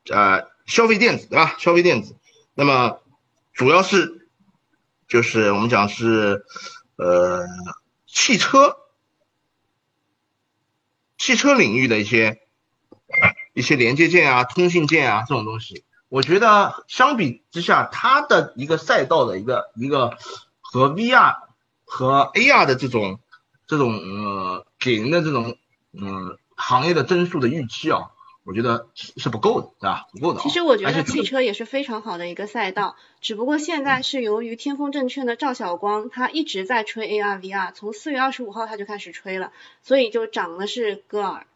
[0.10, 1.56] 呃，消费电子对吧？
[1.60, 2.16] 消费电子，
[2.56, 3.02] 那么
[3.52, 4.30] 主要是
[5.10, 6.45] 就是我们讲是
[6.95, 7.45] 呃
[8.08, 8.78] 汽车
[11.18, 12.39] 汽车领域的一些
[13.54, 20.18] 一些连接件啊、通信件啊这种东西，我觉得相比之下，它的一个赛道的一个一个
[20.62, 21.36] 和 VR
[21.84, 23.20] 和 AR 的这种。
[23.72, 25.55] 这种呃给人的这种
[25.93, 28.11] 嗯行业的增速的预期啊，
[28.43, 30.07] 我觉得是是不够的，对吧？
[30.11, 30.41] 不够的。
[30.41, 41.47] 其实我觉得汽车也是非常好的一个赛道，只不过现在是由于天风证券的赵晓光他一直在吹 AR VR，从四月二十五号他就开始吹了，所以就涨的是歌尔。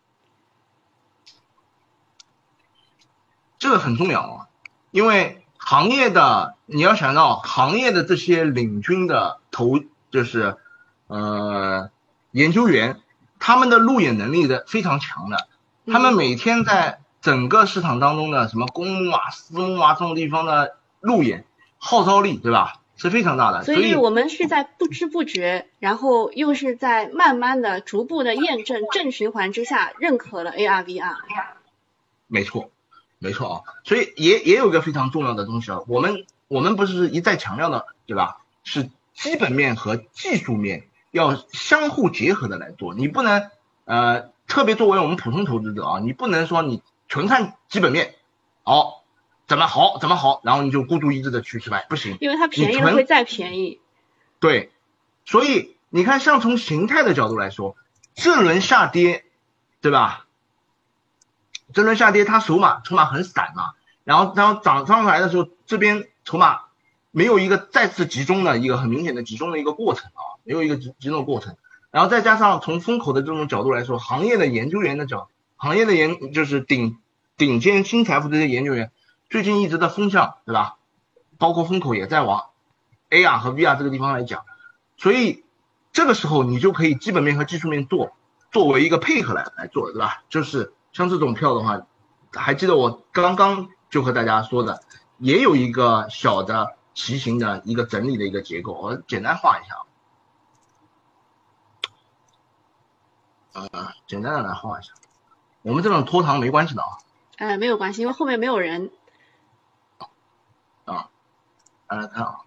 [3.59, 4.47] 这个很重要啊，
[4.91, 10.55] 因为行业的你要想到行业的这些领军的投就是
[11.07, 11.91] 呃。
[12.36, 13.00] 研究员
[13.40, 15.48] 他们的路演能力的非常强的，
[15.88, 21.46] 他们每天在整个市场当中的什么公募啊、私募啊这种地方的路演
[21.78, 22.82] 号召力，对吧？
[22.98, 23.64] 是非常大的。
[23.64, 31.16] 所以我们是在不知不觉，然后又是在慢慢的、逐步的验证正循环之下，认可了 ARVR。
[32.28, 32.70] 没错，
[33.18, 33.62] 没错啊。
[33.86, 38.42] 所以也也有一个非常重要的东西啊，我们我们不是一再强调的，对吧？
[38.66, 43.49] 是基本面和技术面要相互结合的来做，你不能
[43.86, 48.16] 呃，特别作为我们普通投资者啊，你不能说你纯看基本面，
[48.63, 49.01] 好。
[49.47, 53.80] 怎么好怎么好，然后你就孤注一掷的去去买，不行，因为它便宜了会再便宜。
[54.39, 54.72] 对，
[55.24, 57.76] 所以你看，像从形态的角度来说，
[58.16, 59.24] 这轮下跌，
[59.82, 60.26] 对吧？
[61.76, 66.61] 这轮下跌，它筹码筹码很散嘛，然后然后涨上来的时候，这边筹码
[67.11, 71.58] 没有一个再次集中的一个很明显的集中的一个过程啊，没有一个集集中的过程，
[71.91, 75.28] 然后再加上从风口的这种角度来说，行业的研究员的角，
[75.58, 77.00] 行业的研就是顶
[77.36, 78.91] 顶尖新财富这些研究员。
[79.30, 80.78] 最近一直的风向，对吧？
[81.39, 82.52] 包括风口也在往
[83.10, 84.43] AR 和 VR 这个地方来讲，
[84.98, 85.43] 所以
[85.91, 88.12] 这个时候你就可以基本面和技术面做
[88.52, 90.24] 作为一个配合来来做，对吧？
[90.30, 91.88] 就是像这种票的话，
[92.32, 94.82] 还记得我刚刚就和大家说的，
[95.18, 99.85] 也有一个小的旗形的一个整理的一个结构，我简单画一下啊，
[104.08, 104.93] 简单的来画一下，
[105.62, 106.97] 我们这种拖堂没关系的啊，
[107.38, 108.91] 哎，没有关系，因为后面没有人。
[110.86, 111.10] 啊
[111.88, 112.39] 大家看啊，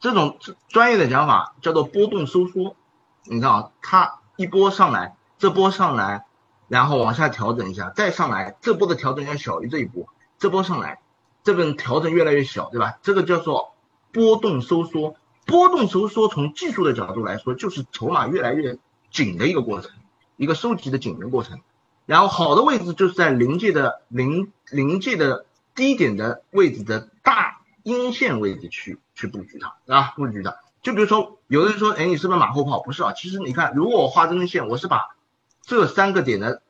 [0.00, 2.76] 这种专业的讲法叫做波动收缩。
[3.22, 6.26] 你看啊，它一波上来，这波上来，
[6.68, 10.06] 然后往下调整一下，再上来，这波的调整要小于这一波，
[10.38, 11.00] 这波上来，
[11.42, 12.98] 这边调整越来越小，对吧？
[13.02, 13.74] 这个叫做
[14.12, 15.16] 波动收缩。
[15.46, 18.78] 波动收缩从技术的角度来说，就是筹码越来越
[19.10, 19.90] 紧的一个过程，
[20.36, 21.60] 一个收集的紧的过程。
[22.06, 30.56] 然后好的位置就是在临界的临临界的低点的位置的大阴线位置去去布局它，啊，布局它。
[30.82, 32.80] 就比如说，有的人说，哎，你是不是马后炮？
[32.80, 35.16] 不是啊，其实你看，如果我画这根线，我是把
[35.62, 36.60] 这三个点的，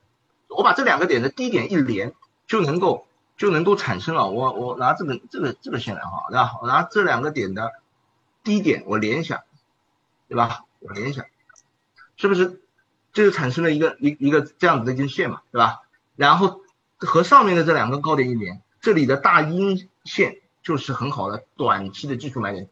[0.47, 2.15] 我把这两个点的低点一连，
[2.47, 4.31] 就能够就能够产生了。
[4.31, 6.59] 我我拿这个这个这个线来画，对吧？
[6.63, 7.73] 我拿这两个点的
[8.45, 9.43] 低点我连一下，
[10.29, 10.61] 对吧？
[10.79, 11.27] 我连一下，
[12.17, 12.61] 是不是？
[13.13, 15.83] 这就产生了一个一一个这样子的一根线嘛，对吧？
[16.17, 16.61] 然后
[16.97, 22.69] 和上面的这两个高点一连，这里的大阴线就是很好的短期的技术买点。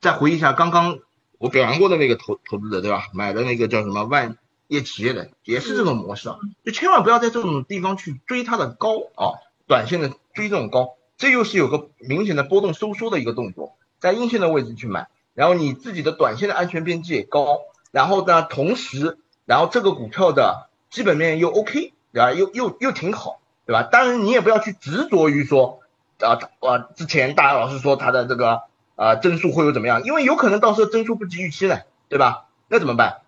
[0.00, 0.98] 再回忆一下刚刚
[1.38, 3.08] 我表扬过的那个投投资者，对吧？
[3.12, 4.36] 买的那个叫什么万
[4.68, 17.60] 业企业的，也是这种模式啊，就千万不要在这种地方去追它的高啊，短线的追这种高，这又是有个明显的波动收缩的一个动作，在阴线的位置去买，然后你自己的短线的安全边际也高，
[17.92, 19.18] 然后呢，同时。
[19.44, 22.32] 然后这个股票的基本面又 OK，对吧？
[22.32, 23.84] 又又又挺好，对吧？
[23.84, 25.82] 当然你也不要去执着于说，
[26.18, 28.62] 啊啊，之前大家老是说它的这个
[28.96, 32.46] 啊增速会有怎么样，因为有可能到时候增速不及预期了，对吧？
[32.66, 33.18] 那怎么办？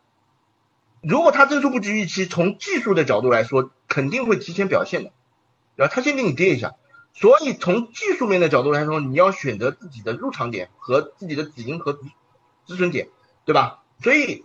[1.00, 5.12] 如果它增速不及预期，从技术的角度来说，肯定会提前表现的，
[5.76, 5.92] 对吧？
[5.94, 6.74] 它先给你跌一下，
[7.20, 11.98] 所以从技术面的角度来说，你要选择自己的入场点和自己的止盈和
[12.66, 13.08] 止损点，
[13.44, 13.80] 对吧？
[14.02, 14.44] 所以。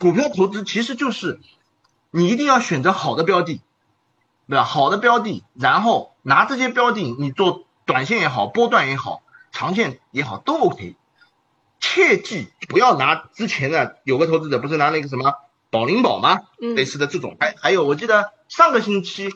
[0.00, 1.38] 股票投资其实就是
[2.10, 3.60] 你一定要选择好的标的，
[4.48, 4.64] 对吧？
[4.64, 10.96] 好的标的，然后拿这些标的你做短线也好，波段也好，长线也好都 OK。
[11.78, 15.32] 切记不要拿之前的有个投资者不是拿那个什么
[15.70, 16.40] 宝灵宝吗？
[16.58, 19.32] 类似的这种，还还有我记得上个星期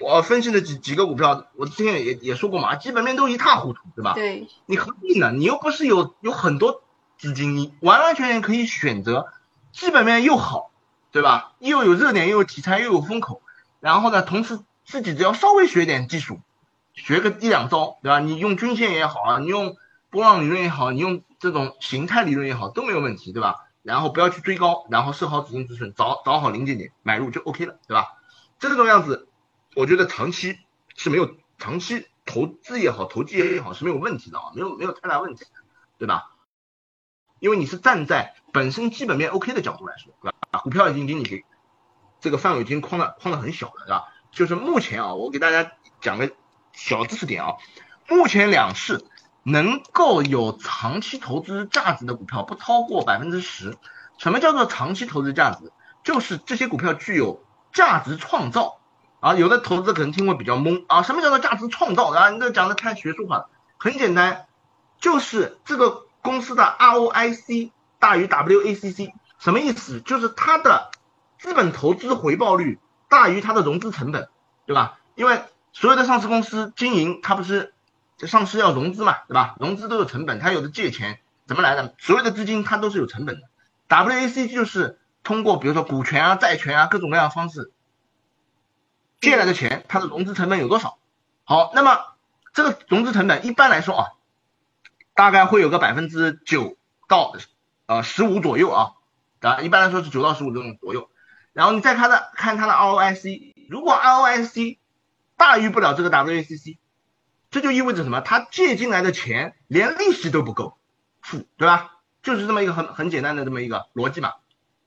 [0.00, 4.14] 我分析的几几个股票，我之前也也说过嘛，基本面都一塌糊涂，对吧？
[4.14, 4.48] 对。
[4.66, 5.30] 你何必呢？
[5.30, 6.82] 你又不是有有很多
[7.16, 9.32] 资金，你完完全全可以选择。
[9.72, 10.70] 基本面又好，
[11.12, 11.52] 对吧？
[11.58, 13.42] 又有热点，又有题材，又有风口。
[13.80, 16.40] 然后呢，同时自己只要稍微学点技术，
[16.94, 18.18] 学个一两招，对吧？
[18.20, 19.76] 你用均线也好啊，你用
[20.10, 23.66] 波浪理论也好，你用这种形态理论也好，都没有问题，对吧？
[23.82, 28.14] 然后不要去追高，然后设好止盈止损，找找好临界点买入就 OK 了，对吧？
[28.58, 29.28] 这种样子，
[29.74, 30.58] 我觉得长期
[30.96, 35.44] 是没有长期投资也好，投机也好是没有问题的啊，没有没有太大问题，
[35.98, 36.30] 对吧？
[37.40, 40.60] 因为你是站在本身基本面 OK 的角度来说，对吧？
[40.60, 41.44] 股票已经给你给
[42.20, 44.08] 这个范围已经框的框的很小了，对吧？
[44.30, 46.32] 就是目前啊，我给大家讲个
[46.72, 47.54] 小知识点啊，
[48.08, 49.04] 目前两市
[49.42, 53.76] 能够有长期投资价值的股票不超过百分之十。
[54.16, 55.72] 什么叫做长期投资价值？
[56.04, 58.78] 就是这些股票具有价值创造
[59.24, 59.34] 啊。
[59.34, 62.30] 有的投资者可能听会比较懵啊，什么叫做价值创造啊？
[62.30, 63.48] 你这讲的太学术化了。
[63.78, 64.46] 很简单，
[65.00, 66.02] 就是这个。
[66.24, 70.00] 公司的 ROIC 大于 WACC 什么意思？
[70.00, 70.90] 就是它的
[71.38, 72.78] 资本投资回报率
[73.10, 74.30] 大于它的融资成本，
[74.64, 74.98] 对吧？
[75.16, 75.42] 因为
[75.74, 77.74] 所有的上市公司经营，它不是
[78.20, 79.54] 上市要融资嘛，对吧？
[79.60, 81.94] 融资都有成本，它有的借钱怎么来的？
[81.98, 83.42] 所有的资金它都是有成本的。
[83.90, 87.70] WAC 就是通过比如说股权啊、债权啊各种各样的方式
[89.20, 90.98] 借来的钱，它的融资成本有多少？
[91.44, 92.04] 好，那么
[92.52, 94.06] 这个融资成本一般来说啊，
[95.14, 96.76] 大概会有个百分之九
[97.08, 97.34] 到
[97.86, 98.92] 呃十五左右啊，
[99.40, 101.10] 啊，一般来说是九到十五这种左右。
[101.52, 104.78] 然后你再看它看它的 ROIC，如果 ROIC
[105.36, 106.78] 大于不了这个 WACC，
[107.50, 108.20] 这就意味着什么？
[108.20, 110.78] 他借进来的钱连利息都不够
[111.22, 111.92] 付，对吧？
[112.22, 114.32] 就是这么一个很很简单的这么一个逻辑嘛，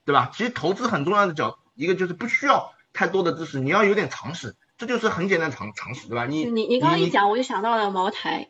[0.05, 0.31] 对吧？
[0.33, 6.25] 其实投资很重要的角一个就是不需要太多的知识，你要有点常识，这就是很简单常常识，对吧？
[6.25, 8.49] 你你你刚刚一讲，我就想到了茅台。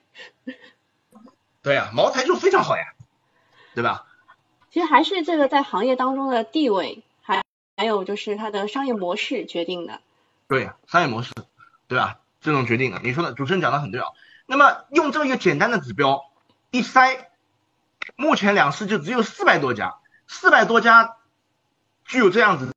[1.61, 2.83] 对呀，茅台就非常好呀，
[3.75, 4.07] 对吧？
[4.71, 7.43] 其实还是这个在行业当中的地位，还
[7.75, 9.99] 还有就是它的商业模式决定的。
[10.47, 11.33] 对，商业模式，
[11.89, 12.19] 对吧？
[12.39, 14.07] 这种决定的，你说的主持人讲的很对啊。
[14.45, 16.31] 那么用这么一个简单的指标
[16.71, 17.25] 一筛，
[18.15, 21.17] 目前两市就只有四百多家，四百多家
[22.05, 22.73] 具有这样子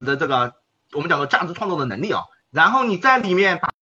[0.00, 0.56] 的这个
[0.92, 2.24] 我们讲的价值创造的能力啊。
[2.50, 3.72] 然后你在里面把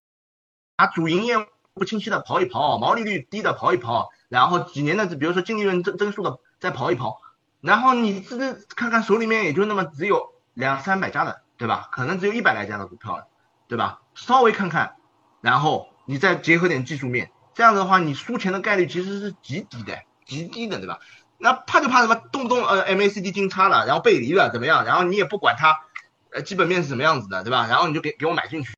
[0.76, 7.18] 把主营业务不清晰的刨一刨，毛利率低的刨一刨，然后几年的比如说净利润增增速的再刨一刨，
[7.60, 11.88] 然后你这个看看手里面也就那么只有两三百家的，对吧？
[11.92, 13.26] 可能只有一百来家的股票了，
[13.68, 14.00] 对吧？
[14.14, 14.96] 稍微看看。
[15.40, 21.00] 然后你再结合点技术面，这样的话，你输钱的概率其实是极低的，极低的，对吧？
[21.36, 24.84] 那怕就怕什么，动不动呃 MACD 金叉了，然后背离了，怎么样？
[24.84, 25.80] 然后你也不管它，
[26.34, 27.66] 呃基本面是什么样子的，对吧？
[27.68, 28.74] 然后你就给给我买进去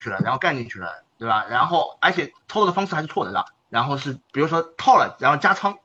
[0.00, 1.44] 去了，然后干进去了，对吧？
[1.50, 3.46] 然后而且操作的方式还是错的，对吧？
[3.68, 5.78] 然后是比如说套了，然后加仓，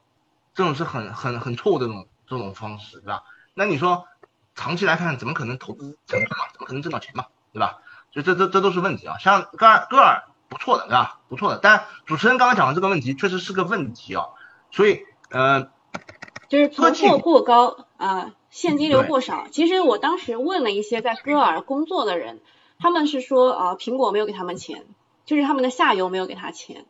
[0.54, 3.24] 这种是很很很错误的这种这种方式，对吧？
[3.56, 4.08] 那你说
[4.56, 6.46] 长期来看，怎么可能投资成功嘛？
[6.54, 7.26] 怎么可能挣到钱嘛？
[7.52, 7.80] 对吧？
[8.12, 11.20] 就这这这都是问题啊，像戈尔戈尔不错的，对吧？
[11.28, 14.28] 不错的，但主持人刚刚讲的这个问题确实是个问题啊，
[14.70, 15.72] 所以呃，
[16.48, 19.48] 就是存货过高啊，现金流过少。
[19.52, 22.42] 其实我当时问了一些在戈尔工作的人，
[22.78, 24.86] 他们是说啊，苹果没有给他们钱，
[25.26, 26.86] 就是他们的下游没有给他钱，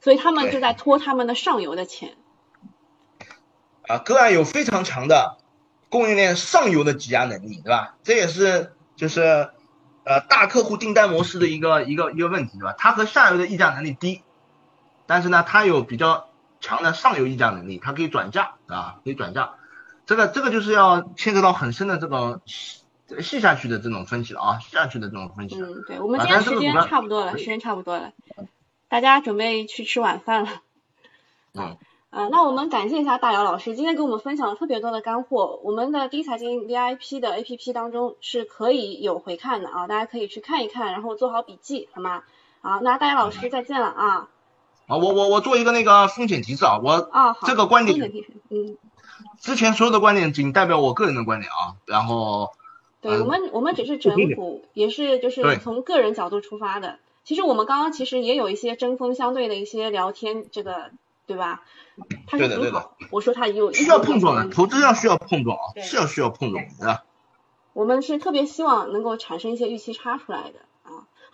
[0.00, 2.14] 所以他们就在拖他们的上游的钱。
[3.88, 5.38] 啊，戈尔有非常强的
[5.88, 7.96] 供应链上游的挤压能力，对吧？
[8.02, 8.72] 这也是。
[8.96, 9.50] 就是
[10.04, 12.76] 呃大客户订单模式的一个一个一个问题，对吧？
[12.78, 14.22] 它和下游的议价能力低，
[15.06, 16.28] 但是呢，它有比较
[16.64, 19.52] 强的上游议价能力，它可以转嫁啊，可以转嫁。
[20.06, 25.60] 这个这个就是要牵扯到很深的这个细下去的这种分析了啊，细下去的这种分析。
[25.60, 28.12] 嗯，对，我们今天时间差不多了，时间差不多了，
[28.88, 30.50] 大家准备去吃晚饭了。
[31.52, 31.76] 嗯。
[32.14, 35.58] 呃，那我们感谢一下大姚老师，今天给我们分享了特别多的干货。
[35.64, 42.22] 我们的第一财经 VIP 的 APP 当中是可以有回看的啊，大家可以去看一看，然后做好笔记，好吗？
[42.62, 44.28] 好，那大姚老师再见了啊。
[44.86, 48.12] 啊，我我我做一个那个风险提示啊，我啊好，这个观点，
[48.50, 48.76] 嗯，
[49.40, 52.52] 之前所有的观点仅代表我个人的观点啊，然后，
[53.00, 56.98] 对我们我们只是整股，也是就是从个人角度出发的。
[57.24, 60.90] 其实我们刚刚其实也有一些针锋相对的一些聊天，这个。
[61.26, 61.62] 对吧？
[62.26, 62.98] 他是很好。
[63.08, 67.02] 我说他有需要碰撞的，投资要需要碰撞啊，是要需要碰撞，的？
[67.72, 70.66] 我们是特别希望能够产生一些预期差出来的啊。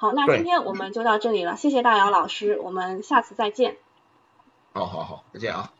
[0.01, 3.77] 好，那今天我们就到这里了，谢谢大姚老师，我们下次再见。
[4.73, 5.75] 好好好，再见啊。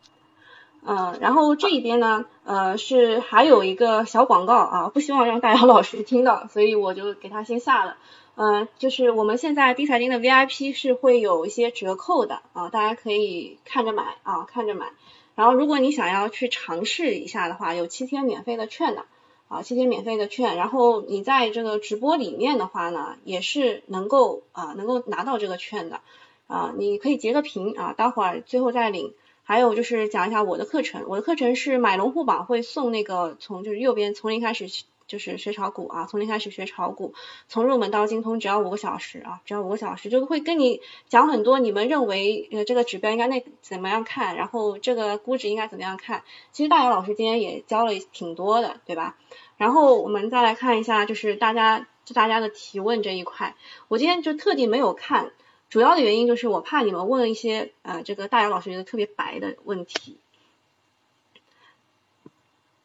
[0.85, 7.97] 嗯，然后这一边呢，呃，是还有一个小广告啊，不希望让大姚老师听到，所以我就给他先下了。
[8.35, 14.91] 嗯，就是我们现在低财经的 VIP 是会有一些折扣的啊，大家可以看着买啊，看着买。
[15.33, 19.05] 然后如果你想要去尝试一下的话，有七天免费的券的
[19.51, 20.55] 啊，七天免费的券。
[20.55, 25.99] 然后你在这个直播里面的话呢，也是能够啊，能够拿到这个券的
[26.47, 29.13] 啊，你可以截个屏啊，待会儿最后再领。
[29.43, 34.67] 还有就是讲一下我的课程，我的课程是买龙虎榜会送那个从就是右边从零开始。
[35.11, 37.13] 就是学炒股啊，从零开始学炒股，
[37.49, 46.23] 从入门到精通只要五个小时啊，只要五个小时就会跟你讲很多你们认为呃这个指标应该那怎么样看，然后这个估值应该怎么样看。
[46.53, 49.17] 其实大姚老师今天也教了挺多的，对吧？
[49.57, 53.55] 然后我们再来看一下，就是大家就大家的提问这一块，
[53.89, 55.33] 我今天就特地没有看，
[55.69, 60.17] 主要的原因就是我怕你们问一些呃这个大姚老师觉得特别白的问题，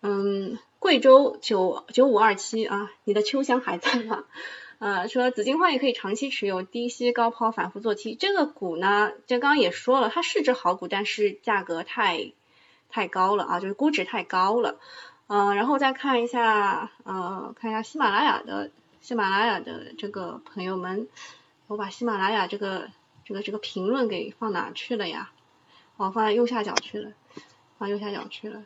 [0.01, 0.59] 嗯。
[0.87, 4.22] 贵州九九五二七啊，你的秋香还在吗？
[4.78, 8.14] 呃，说紫金矿也可以长期持有，低吸高抛，反复做 T。
[8.14, 12.30] 这个股呢，就刚刚也说了，它是只好股，但是价格太
[12.89, 14.78] 太高了啊，就是估值太高了。
[15.26, 18.70] 嗯，然后再看一下，呃，看一下喜马拉雅的
[19.01, 21.09] 喜马拉雅的这个朋友们，
[21.66, 22.91] 我把喜马拉雅这个
[23.24, 25.32] 这个这个评论给放哪去了呀？
[25.97, 27.11] 哦，放在右下角去了，
[27.76, 28.62] 放右下角去了。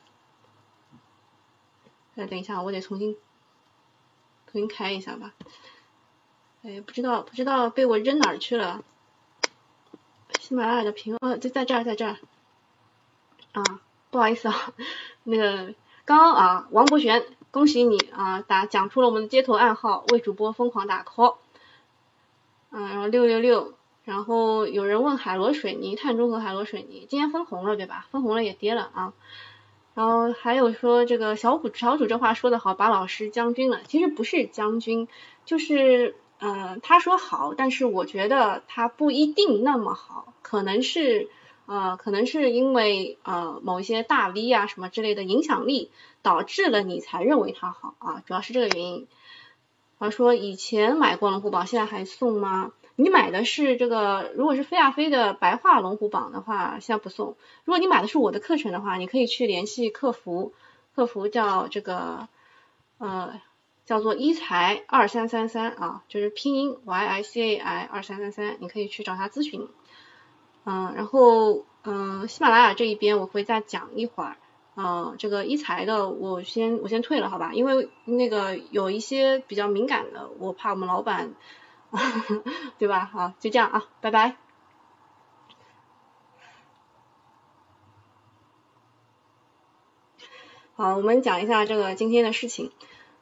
[2.17, 3.15] 哎，等一下，我得重新
[4.47, 5.33] 重新开一下吧。
[6.63, 8.85] 哎，不知道不知道被我扔哪儿去了。
[10.39, 12.17] 喜马拉雅的评论，就，在这儿，在这儿。
[13.53, 13.81] 啊，
[14.11, 14.73] 不好意思啊，
[15.25, 21.37] 那个刚刚啊，王博璇，恭喜你啊，打讲出了我们的街头暗号，为主播疯狂打 call。
[22.71, 28.07] 嗯，然后六六六，然后有人问海螺水泥，碳中和海螺水泥，今天分红了对吧？
[28.11, 29.13] 分红了也跌了啊。
[30.01, 35.09] 然后还有说这个小虎小主这话说的好，把老师将军了，其实不是将军，
[35.45, 41.29] 就是嗯他说好，但是我觉得他不一定那么好，可能是
[41.67, 45.91] 呃可能是因为呃某一些大 V 啊什么之类的影响力
[46.23, 49.07] 导致了你才认为他好啊，主要是这个原因。
[49.99, 52.73] 他说以前买过龙虎榜，现在还送吗？
[53.03, 57.37] 你买的是这个，如果是飞亚飞的白话龙虎榜的话，现在不送。
[57.65, 60.53] 如果你买的是我的课程的话，你可以去联系客服，
[60.95, 62.29] 客服叫这个
[62.99, 63.41] 呃
[63.87, 69.67] 叫做一财二三三三啊，就是拼音 Y I C A I 二三三三，你可以去找他咨询。
[70.65, 74.37] 嗯，然后嗯喜马拉雅这一边我会再讲一会儿。
[74.77, 77.53] 嗯，这个一财的我先我先退了，好吧？
[77.55, 81.33] 因为那个有一些比较敏感的，我怕我们老板，
[82.79, 83.11] 对吧？
[83.13, 84.37] 好，就这样啊，拜拜。
[90.77, 92.73] 好，我们讲一下这个今天的事情。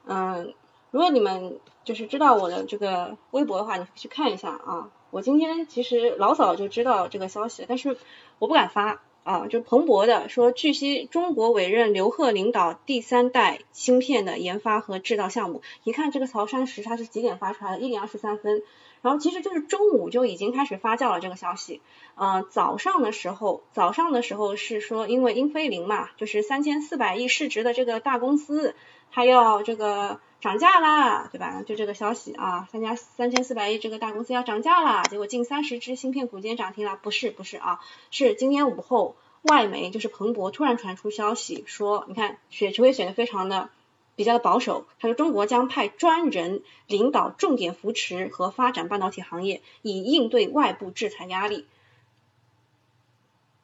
[0.04, 0.54] 嗯，
[0.90, 4.90] 如果你们就是知道我的这个微博的话，你可以去看一下啊。
[5.10, 7.96] 我今天其实老早就知道这个消息，但是
[8.38, 9.00] 我不敢发。
[9.28, 15.60] 啊，就彭博的说，据悉中国委任刘鹤领导第三代芯片的研发和制造项目。
[15.84, 17.78] 一看这个曹山石，它是几点发出来的？
[17.78, 18.62] 一点二十三分。
[19.02, 21.82] 然后其实就是中午就已经开始发酵了这个消息。
[22.14, 28.74] 呃，早上的时候，早上的时候是说，因为英飞凌嘛，就是三千四百亿市值的这个大公司，
[29.12, 30.20] 它要这个。
[30.41, 31.62] 涨价啦，对吧？
[31.66, 37.80] 就这个消息啊，三家三千四百亿这个大公司要涨价啦，结果近三十只芯片股今天涨停了，不是不是啊，
[38.12, 43.70] 是今天午后外媒就是彭博突然传出消息说，你看选陈伟选的非常的
[44.14, 51.66] 比较的保守，他说中国将派专人领导重点扶持和发展半导体行业，以应对外部制裁压力，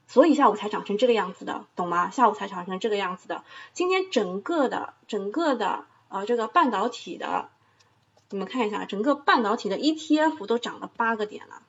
[0.09, 2.11] 所以下午才涨成这个样子的，懂吗？
[2.11, 3.45] 下午才涨成这个样子的，
[3.75, 5.87] 今天整个的整个的。
[6.15, 7.49] 啊，这个半导体的，
[8.31, 11.63] 你们看一下，整个半导体的 ETF 都涨了八个点了。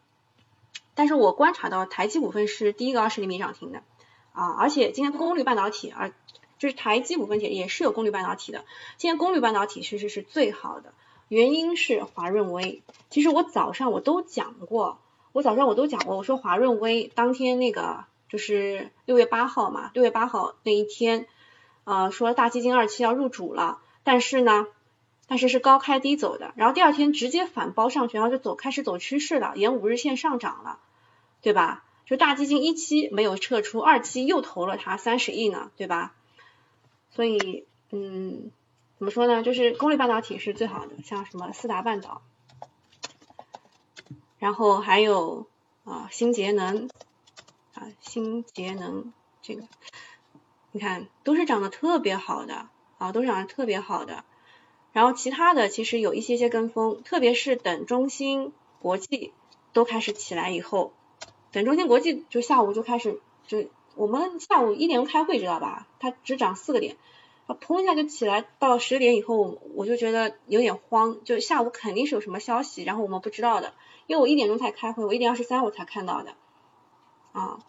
[0.94, 3.82] 但是我观察到台积股份是第一个二十厘米涨停的
[4.34, 6.14] 啊，而且今天功率半导体，而
[6.60, 8.66] 就是台积股份也也是有功率半导体的。
[8.98, 10.94] 今天功率半导体其实是最好的，
[11.28, 12.84] 原因是华润微。
[13.10, 15.00] 其实我早上我都讲过，
[15.32, 21.26] 我早上我都讲过，我说华润微当天那个就是六月八号嘛，六月八号那一天，
[21.84, 23.80] 呃，说大基金二期要入主了。
[24.06, 24.68] 但是呢，
[25.28, 30.80] 但是是高开低走的，然后第二天直接反包上去，然后就走开始走趋势了，沿五日线上涨了，
[31.42, 31.84] 对吧？
[32.06, 36.14] 就大基金一期没有撤出，二期又投了它三十亿呢，对吧？
[37.10, 38.52] 所以，嗯，
[39.00, 39.42] 怎么说呢？
[39.42, 42.22] 就是功率半导体是最好的，像什么四达半导，
[44.38, 45.48] 然后还有
[45.84, 46.90] 啊新节能
[47.74, 49.64] 啊新节能这个，
[50.72, 52.70] 你看都是涨得特别好的。
[52.98, 54.24] 啊，都是涨得特别好的，
[54.94, 59.34] 然后其他的其实有一些些跟风，特别是等中芯国际
[59.74, 60.94] 都开始起来以后，
[61.52, 63.66] 等中芯国际就下午就开始，就
[63.96, 65.88] 我们下午一点钟开会知道吧？
[66.00, 66.96] 它只涨四个点，
[67.48, 73.74] 啊，砰一下就起来，到十点以后我就觉得有点慌，就下午肯定是有什么消息，然后我们不知道的，
[74.08, 76.36] 因为我一点钟才开会，我一点二十三我才看到的，
[77.34, 77.60] 啊，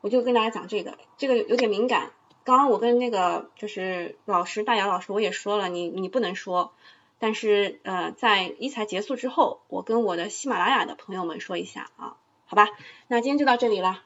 [0.00, 2.12] 我就跟大家讲这个，这个有点敏感。
[2.46, 6.72] 刚刚我跟那个就是老师大姚老师我也说了，你你不能说，
[7.18, 12.14] 但是呃在一财结束之后，我跟我的喜马拉雅的朋友们说一下啊，
[12.46, 12.68] 好吧，
[13.08, 14.00] 那今天就到这里了。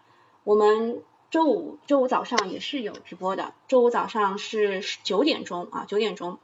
[0.44, 6.38] 我们周五周五早上也是有直播的，周五早上是九点钟啊九点钟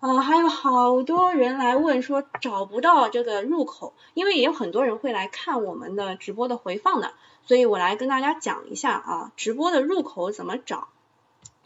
[0.00, 7.14] 啊，还有好多人来问说找不到这个入口，因为也有很多人会来看我们的直播的回放的，
[7.46, 10.88] 所以我来跟大家讲一下啊直播的入口怎么找。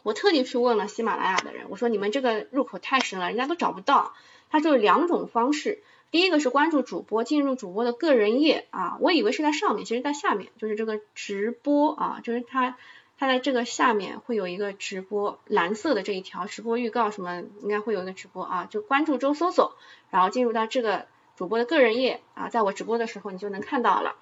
[0.03, 4.13] 我特地去问了喜马拉雅的人，我说你们这个入口太深了，人家都找不到。
[4.49, 12.77] 他说有两种方式，第一个是关注主播，进入主播的个人页啊，我以为是在上面，其实在下面，就是这个直播啊，就是他
[13.19, 19.75] 他在这个下面会有一个直播，蓝色的这一条直播预告什么，应该会有一个直播啊，就关注周搜索，
[20.09, 24.15] 然后进入到这个主播的个人页啊，在我直播的时候你就能看到了。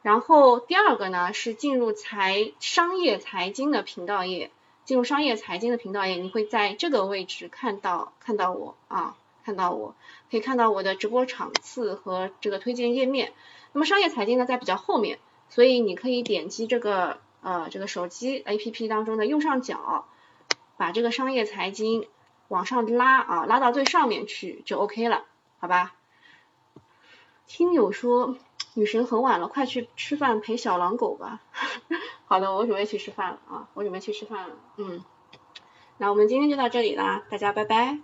[0.00, 4.50] 然后第二个呢是进入财商业财经的频道页，
[4.88, 9.94] 进入商业财经的频道页，你会在这个位置看到看到我啊，看到我
[10.30, 13.34] 可以看到我的直播场次和这个推荐页面。
[13.74, 15.18] 那么商业财经呢在比较后面，
[15.50, 20.06] 所以你可以点击这个呃这个手机 APP 当中的右上角，
[20.78, 22.08] 把这个商业财经
[22.48, 25.26] 往上拉啊，拉到最上面去就 OK 了，
[25.58, 25.94] 好吧？
[27.46, 28.38] 听友说。
[28.74, 31.40] 女神很晚了，快去吃饭陪小狼狗吧。
[32.28, 34.54] 好的，我准备去吃饭了啊，我准备去吃饭了。
[34.76, 35.02] 嗯，
[35.96, 37.98] 那我们今天就到这里啦，大家拜拜。